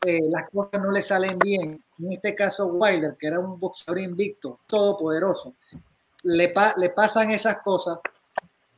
eh, 0.06 0.20
las 0.30 0.50
cosas 0.50 0.82
no 0.82 0.91
le 0.91 1.02
salen 1.02 1.38
bien, 1.38 1.84
en 2.00 2.12
este 2.12 2.34
caso 2.36 2.67
Wilder, 2.67 3.15
que 3.17 3.28
era 3.28 3.39
un 3.39 3.60
boxeador 3.60 4.00
invicto, 4.00 4.60
todopoderoso, 4.67 5.56
le, 6.24 6.54
le 6.78 6.89
pasan 6.89 7.32
esas 7.32 7.58
cosas, 7.62 8.00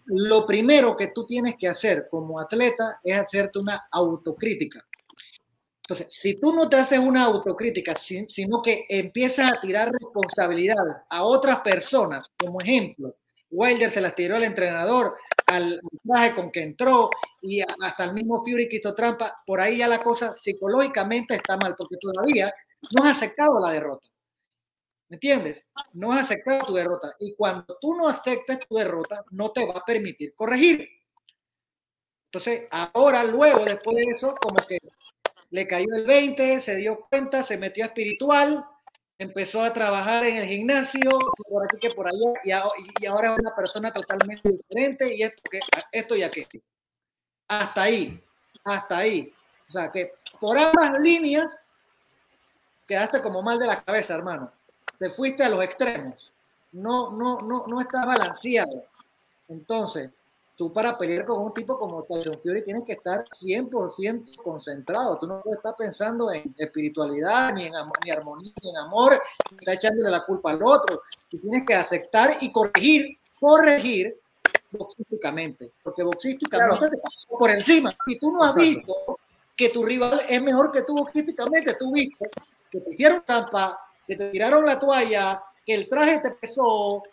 lo 0.05 0.45
primero 0.45 0.95
que 0.95 1.07
tú 1.07 1.25
tienes 1.25 1.55
que 1.57 1.67
hacer 1.67 2.07
como 2.09 2.39
atleta 2.39 2.99
es 3.03 3.17
hacerte 3.17 3.59
una 3.59 3.87
autocrítica. 3.91 4.85
Entonces, 5.83 6.07
si 6.09 6.35
tú 6.39 6.53
no 6.53 6.69
te 6.69 6.77
haces 6.77 6.99
una 6.99 7.23
autocrítica, 7.23 7.93
sino 7.95 8.61
que 8.61 8.85
empiezas 8.87 9.51
a 9.51 9.61
tirar 9.61 9.91
responsabilidades 9.91 10.95
a 11.09 11.23
otras 11.23 11.59
personas, 11.59 12.31
como 12.37 12.61
ejemplo, 12.61 13.15
Wilder 13.51 13.91
se 13.91 14.01
las 14.01 14.15
tiró 14.15 14.35
al 14.35 14.43
entrenador, 14.43 15.15
al, 15.45 15.79
traje 16.03 16.35
con 16.35 16.51
que 16.51 16.63
entró 16.63 17.09
y 17.41 17.61
hasta 17.61 18.05
el 18.05 18.13
mismo 18.13 18.43
Fury 18.43 18.69
que 18.69 18.79
trampa, 18.79 19.41
por 19.45 19.59
ahí 19.59 19.77
ya 19.77 19.87
la 19.87 20.01
cosa 20.01 20.35
psicológicamente 20.35 21.35
está 21.35 21.57
mal, 21.57 21.75
porque 21.77 21.97
todavía 21.99 22.53
no 22.91 23.03
has 23.03 23.17
aceptado 23.17 23.59
la 23.59 23.71
derrota. 23.71 24.07
¿Me 25.09 25.15
entiendes? 25.15 25.63
No 25.93 26.11
has 26.11 26.23
aceptado 26.23 26.65
tu 26.65 26.73
derrota. 26.73 27.15
Y 27.19 27.35
cuando 27.35 27.77
tú 27.79 27.93
no 27.93 28.07
aceptas 28.07 28.59
tu 28.67 28.75
derrota, 28.75 29.23
no 29.31 29.51
te 29.51 29.65
va 29.65 29.79
a 29.79 29.85
permitir 29.85 30.33
corregir. 30.35 30.87
Entonces, 32.25 32.67
ahora, 32.71 33.23
luego, 33.23 33.63
después 33.63 33.95
de 33.95 34.03
eso, 34.11 34.33
como 34.41 34.55
que 34.67 34.79
le 35.51 35.67
cayó 35.67 35.85
el 35.95 36.07
20, 36.07 36.61
se 36.61 36.75
dio 36.77 37.05
cuenta, 37.09 37.43
se 37.43 37.57
metió 37.57 37.83
a 37.83 37.87
espiritual, 37.87 38.65
empezó 39.23 39.63
a 39.63 39.73
trabajar 39.73 40.23
en 40.25 40.37
el 40.37 40.47
gimnasio, 40.47 41.11
por 41.49 41.63
aquí 41.63 41.77
que 41.79 41.89
por 41.91 42.07
allá, 42.07 42.33
y, 42.43 43.05
ahora 43.05 43.33
es 43.33 43.39
una 43.39 43.55
persona 43.55 43.91
totalmente 43.91 44.49
diferente, 44.49 45.15
y 45.15 45.23
esto, 45.23 45.41
que, 45.49 45.59
esto 45.91 46.15
y 46.15 46.23
aquello. 46.23 46.61
Hasta 47.47 47.83
ahí, 47.83 48.21
hasta 48.63 48.97
ahí. 48.97 49.33
O 49.67 49.71
sea 49.71 49.91
que 49.91 50.13
por 50.39 50.57
ambas 50.57 50.99
líneas 50.99 51.59
quedaste 52.85 53.21
como 53.21 53.41
mal 53.41 53.57
de 53.59 53.67
la 53.67 53.81
cabeza, 53.83 54.13
hermano. 54.13 54.51
Te 54.99 55.09
fuiste 55.09 55.43
a 55.43 55.49
los 55.49 55.63
extremos. 55.63 56.31
No, 56.71 57.11
no, 57.11 57.41
no, 57.41 57.65
no 57.67 57.81
estás 57.81 58.05
balanceado. 58.05 58.85
Entonces, 59.47 60.09
tú 60.55 60.71
para 60.71 60.97
pelear 60.97 61.25
con 61.25 61.41
un 61.41 61.53
tipo 61.53 61.77
como 61.77 62.03
Tyson 62.03 62.39
Fury 62.41 62.63
tienes 62.63 62.83
que 62.83 62.93
estar 62.93 63.25
100% 63.25 64.35
concentrado. 64.37 65.17
Tú 65.17 65.27
no 65.27 65.41
puedes 65.41 65.57
estar 65.57 65.75
pensando 65.75 66.31
en 66.31 66.53
espiritualidad, 66.57 67.53
ni 67.53 67.63
en 67.63 67.75
amor, 67.75 67.97
ni 68.03 68.11
armonía, 68.11 68.53
ni 68.61 68.69
en 68.69 68.77
amor, 68.77 69.21
ni 69.51 69.57
estar 69.57 69.75
echándole 69.75 70.09
la 70.09 70.25
culpa 70.25 70.51
al 70.51 70.61
otro. 70.63 71.01
Tú 71.29 71.39
tienes 71.39 71.65
que 71.65 71.73
aceptar 71.73 72.37
y 72.41 72.51
corregir, 72.51 73.17
corregir 73.39 74.17
boxísticamente, 74.71 75.71
porque 75.83 76.03
boxísticamente 76.03 76.89
te 76.89 76.97
por 77.37 77.49
encima. 77.49 77.95
Y 78.07 78.19
tú 78.19 78.31
no 78.31 78.43
has 78.43 78.55
visto 78.55 79.19
que 79.55 79.69
tu 79.69 79.83
rival 79.83 80.25
es 80.27 80.41
mejor 80.41 80.71
que 80.71 80.83
tú 80.83 80.95
boxísticamente, 80.95 81.75
tú 81.75 81.91
viste 81.91 82.29
que 82.71 82.79
te 82.81 82.91
hicieron 82.91 83.23
trampa, 83.25 83.79
que 84.07 84.15
te 84.15 84.31
tiraron 84.31 84.65
la 84.65 84.79
toalla, 84.79 85.43
que 85.65 85.75
el 85.75 85.87
traje 85.87 86.19
te 86.19 86.31
pesó. 86.31 87.03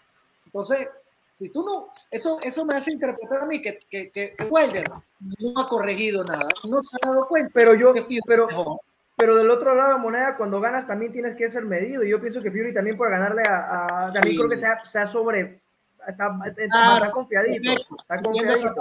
Entonces, 0.47 0.89
y 1.41 1.49
tú 1.49 1.65
no, 1.65 1.91
eso, 2.11 2.39
eso 2.43 2.65
me 2.67 2.75
hace 2.75 2.93
interpretar 2.93 3.41
a 3.41 3.47
mí 3.47 3.63
que, 3.63 3.81
que, 3.89 4.11
que, 4.11 4.37
Wilder 4.45 4.91
no 4.91 5.61
ha 5.61 5.69
corregido 5.69 6.23
nada, 6.23 6.47
no 6.65 6.83
se 6.83 6.97
ha 7.01 7.09
dado 7.09 7.27
cuenta. 7.27 7.51
Pero 7.55 7.75
yo, 7.75 7.95
pero, 8.27 8.47
pero 9.17 9.37
del 9.37 9.51
otro 9.51 9.75
lado 9.75 9.89
de 9.89 9.95
la 9.95 10.03
moneda, 10.03 10.37
cuando 10.37 10.61
ganas 10.61 10.87
también 10.87 11.13
tienes 11.13 11.37
que 11.37 11.49
ser 11.49 11.65
medido. 11.65 12.05
Y 12.05 12.11
yo 12.11 12.21
pienso 12.21 12.43
que 12.43 12.51
Fury 12.51 12.75
también 12.75 12.99
por 12.99 13.11
ganarle 13.11 13.43
a, 13.43 14.07
a 14.07 14.13
también 14.13 14.37
creo 14.37 14.51
que 14.51 14.57
se 14.57 14.67
ha, 14.67 15.07
sobre, 15.07 15.63
está, 16.07 16.39
está, 16.59 17.11
confiadito. 17.11 17.73
Está 17.73 18.23
confiadito. 18.23 18.75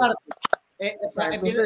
Eh, 0.82 0.96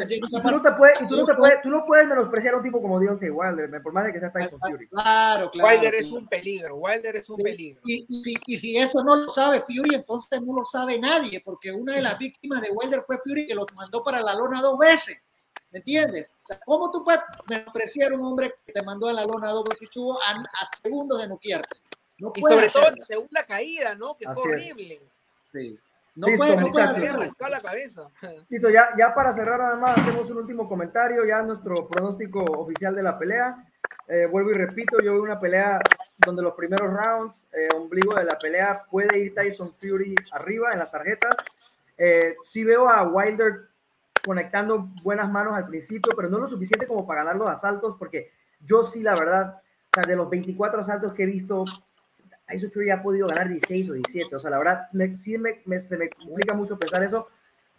y 0.09 0.19
tú 0.19 0.51
no 0.51 0.61
te 0.61 0.73
puedes, 0.73 1.01
y 1.01 1.07
tú 1.07 1.15
no 1.15 1.25
te 1.25 1.35
puedes, 1.35 1.61
tú 1.61 1.69
no 1.69 1.85
puedes 1.85 2.05
menospreciar 2.05 2.53
a 2.53 2.57
un 2.57 2.63
tipo 2.63 2.81
como 2.81 2.99
Deontay 2.99 3.29
Wilder, 3.29 3.81
por 3.81 3.93
más 3.93 4.03
de 4.03 4.11
que 4.11 4.19
sea 4.19 4.29
Tyson 4.29 4.59
Fury. 4.59 4.89
Claro, 4.89 5.49
claro. 5.51 5.69
Wilder 5.69 5.95
es 5.95 6.07
un 6.07 6.27
peligro, 6.27 6.75
Wilder 6.75 7.15
es 7.15 7.29
un 7.29 7.37
peligro. 7.37 7.79
Y, 7.85 8.05
y, 8.09 8.35
y, 8.45 8.59
si 8.59 8.75
eso 8.75 9.01
no 9.05 9.15
lo 9.15 9.29
sabe 9.29 9.61
Fury, 9.61 9.95
entonces 9.95 10.41
no 10.41 10.53
lo 10.53 10.65
sabe 10.65 10.99
nadie, 10.99 11.39
porque 11.39 11.71
una 11.71 11.93
de 11.93 12.01
las 12.01 12.19
víctimas 12.19 12.61
de 12.61 12.71
Wilder 12.71 13.03
fue 13.07 13.17
Fury 13.19 13.47
que 13.47 13.55
lo 13.55 13.65
mandó 13.73 14.03
para 14.03 14.19
la 14.19 14.35
lona 14.35 14.61
dos 14.61 14.77
veces. 14.77 15.17
¿Me 15.71 15.79
entiendes? 15.79 16.29
O 16.43 16.47
sea, 16.47 16.59
¿Cómo 16.65 16.91
tú 16.91 17.05
puedes 17.05 17.21
menospreciar 17.47 18.11
a 18.11 18.15
un 18.15 18.21
hombre 18.21 18.53
que 18.65 18.73
te 18.73 18.83
mandó 18.83 19.07
a 19.07 19.13
la 19.13 19.23
lona 19.23 19.49
dos 19.51 19.63
veces 19.63 19.87
y 19.89 19.93
tuvo 19.93 20.21
a, 20.21 20.43
segundos 20.83 21.21
de 21.21 21.29
noquearte? 21.29 21.77
No 22.17 22.33
y 22.35 22.41
sobre 22.41 22.69
todo 22.69 22.89
en 22.89 23.05
segunda 23.05 23.45
caída, 23.45 23.95
¿no? 23.95 24.17
Que 24.17 24.25
fue 24.25 24.43
horrible. 24.43 24.99
Sí. 25.53 25.79
No 26.15 26.27
puede, 26.37 26.55
no 26.55 26.69
puede 26.69 27.51
la 27.51 27.61
cabeza. 27.61 28.09
Tito, 28.49 28.69
ya, 28.69 28.89
ya 28.97 29.13
para 29.13 29.33
cerrar 29.33 29.59
nada 29.59 29.75
más, 29.75 29.97
hacemos 29.97 30.29
un 30.29 30.37
último 30.37 30.67
comentario, 30.67 31.25
ya 31.25 31.43
nuestro 31.43 31.87
pronóstico 31.89 32.41
oficial 32.41 32.95
de 32.95 33.03
la 33.03 33.19
pelea. 33.19 33.65
Eh, 34.07 34.25
vuelvo 34.25 34.51
y 34.51 34.53
repito, 34.53 34.99
yo 35.01 35.13
veo 35.13 35.23
una 35.23 35.39
pelea 35.39 35.79
donde 36.17 36.41
los 36.41 36.53
primeros 36.53 36.91
rounds, 36.91 37.47
eh, 37.51 37.67
ombligo 37.75 38.15
de 38.15 38.23
la 38.23 38.37
pelea, 38.37 38.83
puede 38.89 39.19
ir 39.19 39.35
Tyson 39.35 39.73
Fury 39.73 40.15
arriba 40.31 40.71
en 40.71 40.79
las 40.79 40.91
tarjetas. 40.91 41.35
Eh, 41.97 42.37
sí 42.43 42.63
veo 42.63 42.87
a 42.89 43.03
Wilder 43.03 43.67
conectando 44.23 44.89
buenas 45.03 45.29
manos 45.29 45.53
al 45.53 45.67
principio, 45.67 46.13
pero 46.15 46.29
no 46.29 46.39
lo 46.39 46.49
suficiente 46.49 46.87
como 46.87 47.05
para 47.05 47.23
ganar 47.23 47.35
los 47.35 47.49
asaltos, 47.49 47.95
porque 47.99 48.31
yo 48.61 48.83
sí, 48.83 49.01
la 49.01 49.15
verdad, 49.15 49.55
o 49.57 49.89
sea, 49.93 50.03
de 50.03 50.15
los 50.15 50.29
24 50.29 50.81
asaltos 50.81 51.13
que 51.13 51.23
he 51.23 51.27
visto, 51.27 51.65
Tyson 52.47 52.71
Fury 52.71 52.89
ha 52.91 53.01
podido 53.01 53.27
ganar 53.27 53.49
16 53.49 53.89
o 53.89 53.93
17. 53.93 54.35
O 54.35 54.39
sea, 54.39 54.49
la 54.49 54.57
verdad, 54.57 54.87
sí 55.17 55.37
me, 55.37 55.79
se 55.79 55.97
me 55.97 56.09
complica 56.09 56.53
mucho 56.53 56.77
pensar 56.77 57.03
eso, 57.03 57.27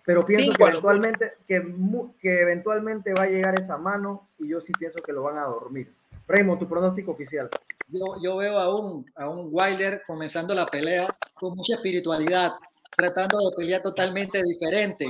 pero 0.05 0.23
pienso 0.23 0.53
que, 0.53 0.63
eventualmente, 0.63 1.33
que, 1.47 1.75
que, 2.21 2.41
eventualmente 2.41 3.13
va 3.13 3.25
a 3.25 3.29
llegar 3.29 3.59
esa 3.59 3.77
mano 3.77 4.29
y 4.39 4.49
yo 4.49 4.61
sí 4.61 4.73
pienso 4.79 5.01
que 5.03 5.13
lo 5.13 5.23
van 5.23 5.39
a 5.39 5.45
dormir. 5.45 5.93
Raymond, 6.29 6.59
tu 6.59 6.69
pronóstico 6.69 7.13
oficial. 7.13 7.49
Yo, 7.89 8.05
yo 8.23 8.37
veo 8.37 8.59
a 8.59 8.75
un, 8.75 9.07
a 9.15 9.29
un 9.29 9.49
Wilder 9.51 10.03
comenzando 10.07 10.55
la 10.55 10.67
pelea 10.67 11.13
con 11.35 11.57
mucha 11.57 11.75
espiritualidad, 11.75 12.53
tratando 12.97 13.39
de 13.39 13.57
pelear 13.57 13.83
totalmente 13.83 14.43
diferente. 14.43 15.07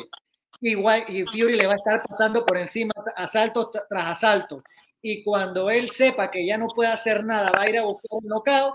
Y, 0.60 0.72
y 0.72 1.24
Fury 1.26 1.56
le 1.56 1.66
va 1.66 1.74
a 1.74 1.76
estar 1.76 2.02
pasando 2.06 2.44
por 2.44 2.56
encima 2.56 2.92
asalto 3.16 3.70
tras 3.70 4.06
asalto. 4.06 4.62
Y 5.08 5.22
cuando 5.22 5.70
él 5.70 5.92
sepa 5.92 6.32
que 6.32 6.44
ya 6.44 6.58
no 6.58 6.66
puede 6.66 6.90
hacer 6.90 7.22
nada, 7.22 7.52
va 7.56 7.62
a 7.62 7.70
ir 7.70 7.78
a 7.78 7.84
buscar 7.84 8.10
el 8.20 8.28
knockout 8.28 8.74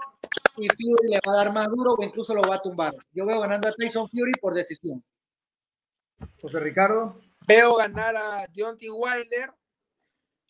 y 0.56 0.70
Fury 0.70 1.10
le 1.10 1.20
va 1.28 1.34
a 1.34 1.44
dar 1.44 1.54
más 1.54 1.68
duro 1.68 1.96
o 1.98 2.04
incluso 2.06 2.34
lo 2.34 2.42
va 2.42 2.56
a 2.56 2.62
tumbar. 2.62 2.94
Yo 3.12 3.26
veo 3.26 3.38
ganando 3.42 3.68
a 3.68 3.74
Tyson 3.74 4.08
Fury 4.08 4.32
por 4.40 4.54
decisión. 4.54 5.04
José 6.42 6.62
Ricardo. 6.62 7.20
Veo 7.46 7.76
ganar 7.76 8.16
a 8.16 8.48
Deontay 8.48 8.90
Wilder. 8.90 9.52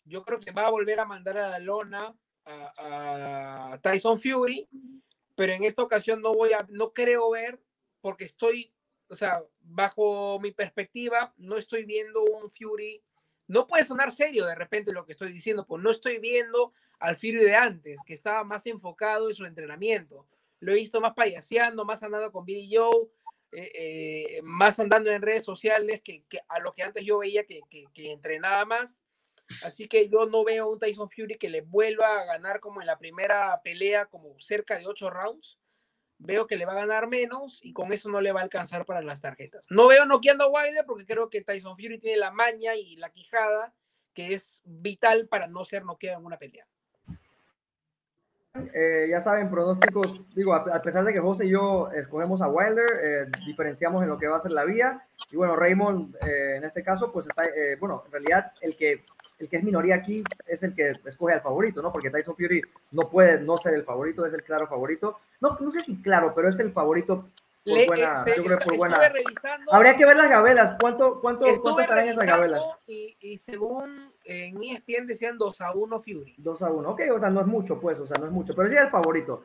Yo 0.04 0.22
creo 0.22 0.38
que 0.38 0.52
va 0.52 0.68
a 0.68 0.70
volver 0.70 1.00
a 1.00 1.04
mandar 1.04 1.36
a 1.36 1.48
la 1.48 1.58
lona 1.58 2.14
a, 2.44 3.76
Tyson 3.82 4.20
Fury, 4.20 4.68
pero 5.34 5.52
en 5.52 5.64
esta 5.64 5.82
ocasión 5.82 6.22
no 6.22 6.32
voy 6.32 6.52
a, 6.52 6.64
no 6.68 6.92
creo 6.92 7.28
ver, 7.30 7.60
porque 8.00 8.26
estoy, 8.26 8.72
o 9.08 9.16
sea, 9.16 9.42
bajo 9.62 10.38
mi 10.38 10.52
perspectiva, 10.52 11.34
no 11.38 11.56
estoy 11.56 11.86
viendo 11.86 12.22
un 12.22 12.52
Fury. 12.52 13.02
No 13.46 13.66
puede 13.66 13.84
sonar 13.84 14.12
serio 14.12 14.46
de 14.46 14.54
repente 14.54 14.92
lo 14.92 15.04
que 15.04 15.12
estoy 15.12 15.32
diciendo, 15.32 15.66
pues 15.66 15.82
no 15.82 15.90
estoy 15.90 16.18
viendo 16.18 16.72
al 16.98 17.16
Fury 17.16 17.44
de 17.44 17.54
antes, 17.54 17.98
que 18.06 18.14
estaba 18.14 18.44
más 18.44 18.66
enfocado 18.66 19.28
en 19.28 19.34
su 19.34 19.44
entrenamiento. 19.44 20.26
Lo 20.60 20.72
he 20.72 20.76
visto 20.76 21.00
más 21.00 21.14
payaseando, 21.14 21.84
más 21.84 22.02
andando 22.02 22.30
con 22.30 22.44
Billy 22.44 22.74
Joe, 22.74 23.08
eh, 23.50 23.70
eh, 23.74 24.40
más 24.42 24.78
andando 24.78 25.10
en 25.10 25.20
redes 25.20 25.44
sociales 25.44 26.00
que, 26.02 26.24
a 26.48 26.60
lo 26.60 26.72
que 26.72 26.84
antes 26.84 27.04
yo 27.04 27.18
veía 27.18 27.44
que, 27.44 27.60
que, 27.68 28.12
entrenaba 28.12 28.64
más. 28.64 29.02
Así 29.62 29.88
que 29.88 30.08
yo 30.08 30.24
no 30.26 30.44
veo 30.44 30.70
un 30.70 30.78
Tyson 30.78 31.10
Fury 31.10 31.36
que 31.36 31.50
le 31.50 31.60
vuelva 31.60 32.20
a 32.20 32.24
ganar 32.24 32.60
como 32.60 32.80
en 32.80 32.86
la 32.86 32.98
primera 32.98 33.60
pelea, 33.62 34.06
como 34.06 34.38
cerca 34.38 34.78
de 34.78 34.86
ocho 34.86 35.10
rounds. 35.10 35.58
Veo 36.24 36.46
que 36.46 36.56
le 36.56 36.66
va 36.66 36.72
a 36.72 36.86
ganar 36.86 37.08
menos 37.08 37.58
y 37.62 37.72
con 37.72 37.92
eso 37.92 38.08
no 38.08 38.20
le 38.20 38.32
va 38.32 38.40
a 38.40 38.44
alcanzar 38.44 38.84
para 38.84 39.02
las 39.02 39.20
tarjetas. 39.20 39.66
No 39.68 39.88
veo 39.88 40.06
noqueando 40.06 40.44
a 40.44 40.48
Wilder 40.48 40.84
porque 40.86 41.04
creo 41.04 41.30
que 41.30 41.42
Tyson 41.42 41.76
Fury 41.76 41.98
tiene 41.98 42.16
la 42.16 42.30
maña 42.30 42.76
y 42.76 42.96
la 42.96 43.10
quijada 43.10 43.74
que 44.14 44.34
es 44.34 44.62
vital 44.64 45.28
para 45.28 45.46
no 45.46 45.64
ser 45.64 45.84
noqueado 45.84 46.20
en 46.20 46.26
una 46.26 46.38
pelea. 46.38 46.66
Eh, 48.74 49.06
ya 49.08 49.20
saben, 49.20 49.50
pronósticos, 49.50 50.20
digo, 50.34 50.54
a, 50.54 50.82
pesar 50.82 51.04
de 51.04 51.12
que 51.14 51.20
José 51.20 51.46
y 51.46 51.50
yo 51.50 51.90
escogemos 51.90 52.42
a 52.42 52.48
Wilder, 52.48 52.86
eh, 53.02 53.26
diferenciamos 53.46 54.02
en 54.02 54.10
lo 54.10 54.18
que 54.18 54.28
va 54.28 54.36
a 54.36 54.40
ser 54.40 54.52
la 54.52 54.64
vía. 54.64 55.02
Y 55.30 55.36
bueno, 55.36 55.56
Raymond, 55.56 56.16
eh, 56.16 56.56
en 56.56 56.64
este 56.64 56.82
caso, 56.82 57.10
pues 57.10 57.26
está, 57.26 57.44
bueno, 57.80 58.02
en 58.06 58.12
realidad 58.12 58.52
el 58.60 58.76
que, 58.76 59.04
el 59.38 59.48
que 59.48 59.56
es 59.56 59.64
minoría 59.64 59.94
aquí 59.94 60.22
es 60.46 60.62
el 60.62 60.74
que 60.74 60.92
escoge 61.06 61.32
al 61.32 61.40
favorito, 61.40 61.80
¿no? 61.80 61.90
Porque 61.90 62.10
Tyson 62.10 62.36
Fury 62.36 62.60
no 62.92 63.08
puede 63.08 63.40
no 63.40 63.56
ser 63.56 63.72
el 63.72 63.84
favorito, 63.84 64.26
es 64.26 64.34
el 64.34 64.42
claro 64.42 64.66
favorito. 64.66 65.18
No, 65.40 65.56
no 65.58 65.70
sé 65.70 65.82
si 65.82 66.02
claro, 66.02 66.34
pero 66.34 66.48
es 66.48 66.58
el 66.60 66.72
favorito 66.72 67.30
por 67.64 67.86
buena, 67.86 68.24
yo 68.36 68.44
creo 68.44 68.58
por 68.58 68.76
buena. 68.76 68.98
Habría 69.70 69.96
que 69.96 70.04
ver 70.04 70.16
las 70.16 70.28
gabelas. 70.28 70.76
¿Cuánto, 70.80 71.20
cuánto, 71.20 71.46
cuánto 71.62 71.80
estarán 71.80 72.08
esas 72.08 72.26
gabelas? 72.26 72.62
Y, 72.86 73.16
y, 73.20 73.38
según 73.38 74.12
en 74.24 74.62
ESPN 74.62 75.06
decían 75.06 75.38
2 75.38 75.60
a 75.60 75.72
1 75.72 75.98
Fury. 75.98 76.34
2 76.38 76.62
a 76.62 76.70
1, 76.70 76.90
ok, 76.90 77.00
o 77.14 77.20
sea, 77.20 77.30
no 77.30 77.40
es 77.40 77.46
mucho, 77.46 77.80
pues, 77.80 77.98
o 78.00 78.06
sea, 78.06 78.16
no 78.18 78.26
es 78.26 78.32
mucho, 78.32 78.54
pero 78.54 78.68
sí 78.68 78.76
es 78.76 78.82
el 78.82 78.90
favorito. 78.90 79.44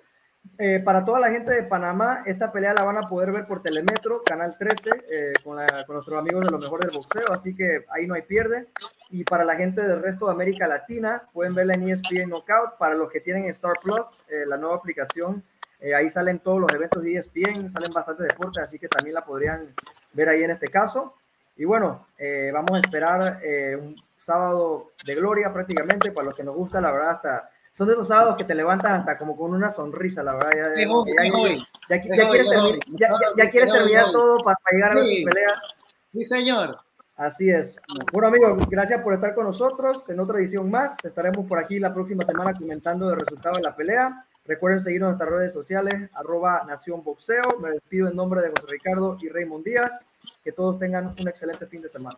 Eh, 0.58 0.80
para 0.84 1.06
toda 1.06 1.20
la 1.20 1.30
gente 1.30 1.52
de 1.52 1.64
Panamá, 1.64 2.24
esta 2.26 2.52
pelea 2.52 2.74
la 2.74 2.84
van 2.84 2.98
a 2.98 3.08
poder 3.08 3.32
ver 3.32 3.46
por 3.46 3.62
Telemetro, 3.62 4.24
Canal 4.24 4.58
13, 4.58 4.90
eh, 5.12 5.34
con, 5.44 5.58
la, 5.58 5.84
con, 5.86 5.96
nuestros 5.96 6.18
amigos 6.18 6.46
de 6.46 6.52
lo 6.52 6.58
mejor 6.58 6.80
del 6.80 6.92
boxeo, 6.92 7.32
así 7.32 7.56
que 7.56 7.86
ahí 7.90 8.08
no 8.08 8.16
hay 8.16 8.24
pierde. 8.24 8.68
Y 9.10 9.24
para 9.24 9.44
la 9.44 9.56
gente 9.56 9.82
del 9.82 10.02
resto 10.02 10.26
de 10.26 10.32
América 10.32 10.68
Latina, 10.68 11.24
pueden 11.34 11.54
verla 11.54 11.74
en 11.74 11.90
ESPN 11.90 12.30
Knockout. 12.30 12.78
Para 12.78 12.96
los 12.96 13.12
que 13.12 13.22
tienen 13.22 13.46
Star 13.46 13.74
Plus, 13.82 14.26
eh, 14.30 14.46
la 14.46 14.58
nueva 14.58 14.76
aplicación 14.76 15.44
Eh, 15.80 15.94
ahí 15.94 16.10
salen 16.10 16.40
todos 16.40 16.60
los 16.60 16.74
eventos 16.74 17.04
de 17.04 17.18
ESPN, 17.18 17.70
salen 17.70 17.94
bastantes 17.94 18.28
deportes, 18.28 18.64
así 18.64 18.80
que 18.80 18.88
también 18.88 19.14
la 19.14 19.24
podrían 19.24 19.74
ver 20.14 20.30
ahí 20.30 20.44
en 20.44 20.52
este 20.52 20.70
caso. 20.70 21.16
Y 21.56 21.66
bueno, 21.66 22.08
eh, 22.18 22.52
vamos 22.54 22.72
a 22.74 22.80
esperar 22.80 23.40
eh, 23.44 23.76
un 23.76 23.96
sábado 24.20 24.92
de 25.06 25.16
gloria 25.16 25.54
prácticamente, 25.54 26.12
para 26.12 26.26
los 26.26 26.36
que 26.36 26.44
nos 26.44 26.56
gusta, 26.56 26.82
la 26.82 26.92
verdad, 26.92 27.12
hasta 27.12 27.50
son 27.72 27.88
de 27.88 27.94
esos 27.94 28.08
sábados 28.08 28.38
que 28.38 28.44
te 28.44 28.56
levantas 28.56 28.92
hasta 28.92 29.16
como 29.18 29.38
con 29.38 29.54
una 29.54 29.70
sonrisa, 29.70 30.24
la 30.24 30.34
verdad. 30.34 30.50
Ya, 31.88 32.00
ya, 32.98 33.10
ya, 33.38 33.50
quieres 33.52 33.72
terminar 33.72 34.12
todo 34.12 34.38
para, 34.40 34.58
llegar 34.72 34.94
a 34.94 34.96
ver 34.96 35.04
tu 35.04 35.30
pelea. 35.30 35.62
Sí, 36.12 36.26
señor. 36.26 36.78
Así 37.16 37.50
es. 37.50 37.76
Bueno, 38.14 38.30
amigos, 38.30 38.68
gracias 38.70 39.02
por 39.02 39.14
estar 39.14 39.36
con 39.36 39.46
nosotros 39.46 40.10
en 40.10 40.20
otra 40.20 40.40
edición 40.40 40.72
más. 40.72 41.04
Estaremos 41.04 41.46
por 41.46 41.60
aquí 41.60 41.78
la 41.78 41.94
próxima 41.94 42.26
semana 42.26 42.54
comentando 42.56 43.12
el 43.12 43.20
resultado 43.20 43.56
de 43.58 43.64
la 43.64 43.76
pelea. 43.76 44.26
Recuerden 44.48 44.80
seguirnos 44.80 45.08
en 45.10 45.18
nuestras 45.18 45.38
redes 45.38 45.54
sociales, 45.54 46.10
arroba 46.14 46.64
Nación 46.66 47.04
Boxeo. 47.04 47.60
Me 47.62 47.72
despido 47.72 48.08
en 48.08 48.16
nombre 48.16 48.42
de 48.42 48.50
José 48.50 48.68
Ricardo 48.68 49.18
y 49.20 49.28
Raymond 49.28 49.66
Díaz. 49.66 50.06
Que 50.44 50.54
todos 50.54 50.80
tengan 50.80 51.08
un 51.20 51.28
excelente 51.28 51.68
fin 51.68 51.82
de 51.82 51.90
semana. 51.90 52.16